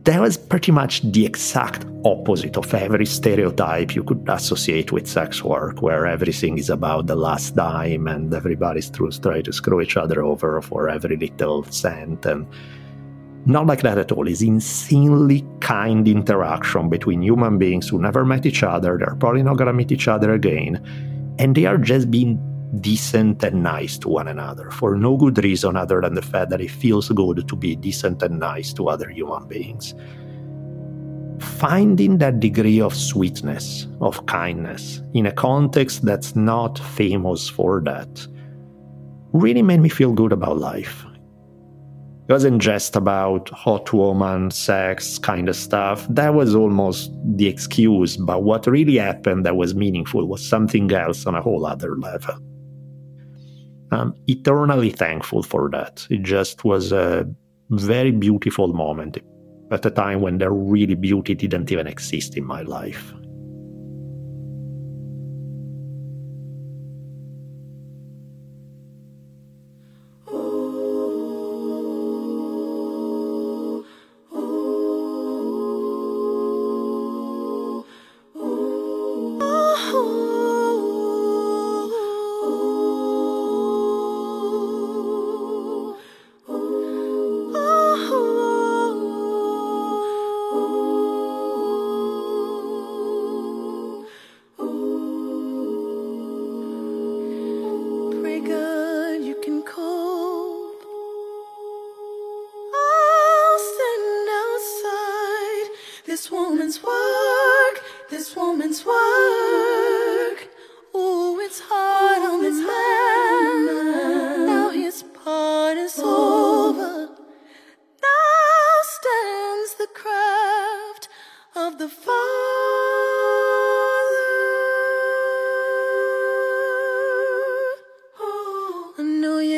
[0.04, 5.44] That was pretty much the exact opposite of every stereotype you could associate with sex
[5.44, 10.24] work, where everything is about the last dime and everybody's trying to screw each other
[10.24, 12.26] over for every little cent.
[12.26, 12.48] And
[13.46, 14.26] not like that at all.
[14.26, 18.98] It's insanely kind interaction between human beings who never met each other.
[18.98, 20.80] They're probably not gonna meet each other again.
[21.38, 22.40] And they are just being
[22.80, 26.60] decent and nice to one another for no good reason other than the fact that
[26.60, 29.94] it feels good to be decent and nice to other human beings.
[31.40, 38.26] Finding that degree of sweetness, of kindness, in a context that's not famous for that,
[39.32, 41.04] really made me feel good about life.
[42.28, 46.06] It wasn't just about hot woman, sex kind of stuff.
[46.08, 51.26] That was almost the excuse, but what really happened that was meaningful was something else
[51.26, 52.38] on a whole other level.
[53.92, 56.06] I'm eternally thankful for that.
[56.10, 57.26] It just was a
[57.70, 59.18] very beautiful moment
[59.70, 63.14] at a time when the really beauty didn't even exist in my life.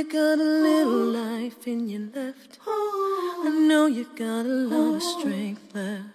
[0.04, 2.58] You got a little life in you left.
[2.66, 6.13] I know you got a lot of strength left.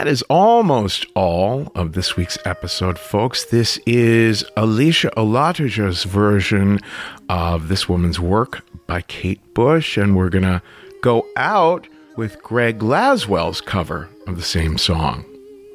[0.00, 3.44] That is almost all of this week's episode, folks.
[3.44, 6.80] This is Alicia Olatuja's version
[7.28, 10.62] of this woman's work by Kate Bush, and we're going to
[11.02, 11.86] go out
[12.16, 15.22] with Greg Laswell's cover of the same song.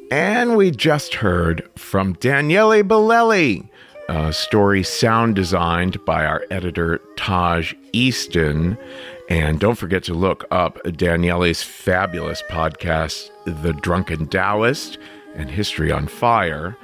[0.09, 3.69] And we just heard from Daniele Bolelli,
[4.09, 8.75] a story sound designed by our editor Taj Easton.
[9.29, 14.97] And don't forget to look up Daniele's fabulous podcast, The Drunken Taoist
[15.35, 16.77] and History on Fire.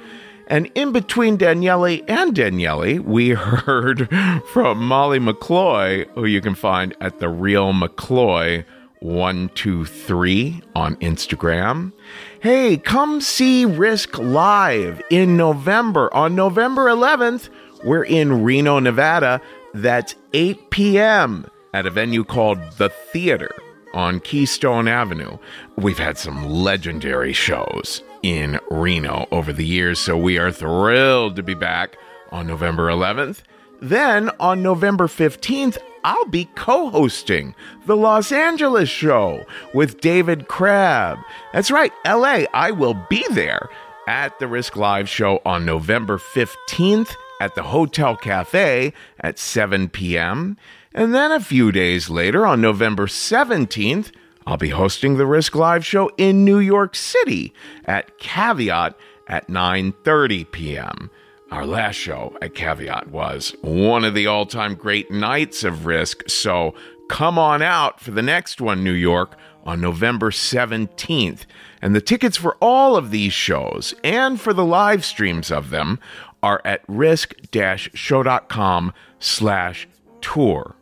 [0.48, 4.08] And in between Daniele and Daniele, we heard
[4.52, 8.64] from Molly McCloy, who you can find at The Real McCloy
[9.02, 11.92] 123 on Instagram.
[12.40, 16.12] Hey, come see Risk Live in November.
[16.14, 17.48] On November 11th,
[17.84, 19.40] we're in Reno, Nevada.
[19.74, 21.46] That's 8 p.m.
[21.72, 23.54] at a venue called The Theater
[23.94, 25.38] on Keystone Avenue.
[25.76, 31.42] We've had some legendary shows in Reno over the years, so we are thrilled to
[31.42, 31.96] be back
[32.30, 33.42] on November 11th.
[33.80, 37.54] Then on November 15th, I'll be co hosting
[37.86, 39.44] the Los Angeles show
[39.74, 41.18] with David Crabb.
[41.52, 42.44] That's right, LA.
[42.52, 43.68] I will be there
[44.06, 50.56] at the Risk Live show on November 15th at the Hotel Cafe at 7 p.m.
[50.94, 54.12] And then a few days later, on November 17th,
[54.46, 57.54] I'll be hosting the Risk Live show in New York City
[57.84, 58.96] at Caveat
[59.28, 61.10] at 9:30 p.m.
[61.50, 66.74] Our last show at Caveat was one of the all-time great nights of Risk, so
[67.08, 71.40] come on out for the next one, New York, on November 17th.
[71.80, 75.98] And the tickets for all of these shows and for the live streams of them
[76.42, 79.88] are at risk-show.com slash
[80.20, 80.76] tour.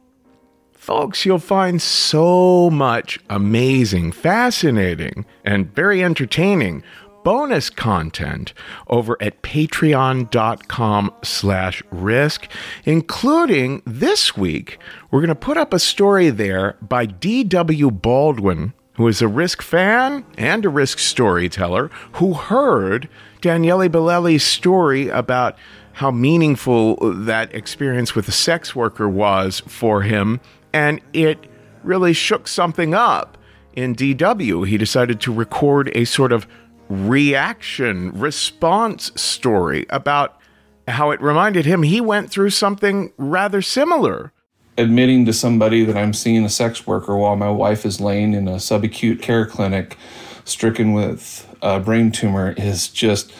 [0.81, 6.83] Folks, you'll find so much amazing, fascinating, and very entertaining
[7.23, 8.55] bonus content
[8.87, 12.49] over at patreon.com slash risk
[12.87, 14.79] including this week
[15.11, 19.61] we're going to put up a story there by dw baldwin who is a risk
[19.61, 23.07] fan and a risk storyteller who heard
[23.43, 25.59] daniele bolelli's story about
[25.93, 30.41] how meaningful that experience with a sex worker was for him
[30.73, 31.39] and it
[31.83, 33.39] really shook something up
[33.75, 34.67] in DW.
[34.67, 36.47] He decided to record a sort of
[36.89, 40.41] reaction response story about
[40.89, 44.33] how it reminded him he went through something rather similar.
[44.77, 48.49] admitting to somebody that I'm seeing a sex worker while my wife is laying in
[48.49, 49.97] a subacute care clinic
[50.45, 53.33] stricken with a brain tumor is just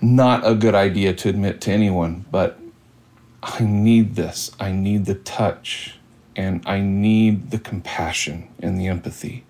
[0.00, 2.26] not a good idea to admit to anyone.
[2.30, 2.58] But
[3.42, 4.50] I need this.
[4.60, 5.97] I need the touch
[6.38, 9.44] and I need the compassion and the empathy.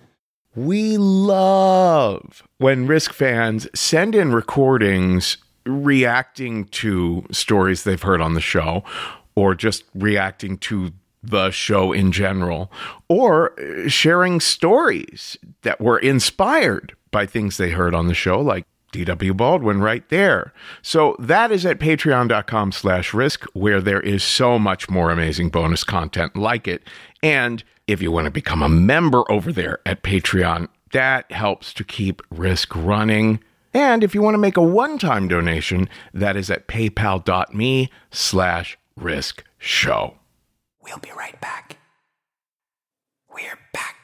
[0.55, 8.41] We love when Risk fans send in recordings reacting to stories they've heard on the
[8.41, 8.83] show
[9.35, 10.91] or just reacting to
[11.21, 12.71] the show in general
[13.07, 13.53] or
[13.87, 19.81] sharing stories that were inspired by things they heard on the show like DW Baldwin
[19.81, 20.53] right there.
[20.81, 25.83] So that is at patreon.com slash risk where there is so much more amazing bonus
[25.83, 26.83] content like it.
[27.21, 31.83] And if you want to become a member over there at Patreon, that helps to
[31.83, 33.39] keep risk running.
[33.73, 39.43] And if you want to make a one-time donation, that is at paypal.me slash risk
[39.57, 40.15] show.
[40.83, 41.77] We'll be right back.
[43.33, 43.98] We're back.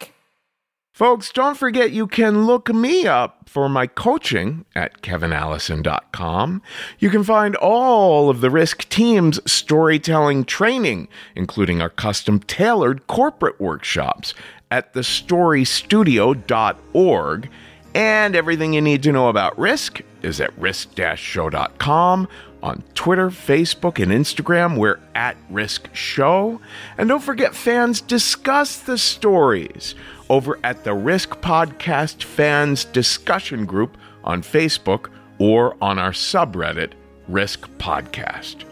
[0.95, 6.61] Folks, don't forget you can look me up for my coaching at kevinallison.com.
[6.99, 13.59] You can find all of the Risk team's storytelling training, including our custom tailored corporate
[13.59, 14.34] workshops
[14.72, 17.49] at thestorystudio.org.
[17.93, 22.30] And everything you need to know about Risk is at risk-show.com.
[22.63, 26.61] On Twitter, Facebook, and Instagram, we're at Risk Show.
[26.97, 29.93] And don't forget, fans, discuss the stories
[30.30, 36.93] over at the Risk Podcast Fans Discussion Group on Facebook or on our subreddit,
[37.27, 38.64] Risk Podcast.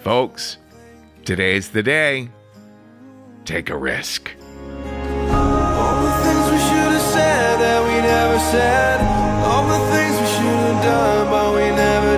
[0.00, 0.58] Folks,
[1.24, 2.28] today's the day.
[3.44, 4.30] Take a risk.
[5.28, 9.00] All the things we should have said that we never said.
[9.44, 12.15] All the things we should have done, but we never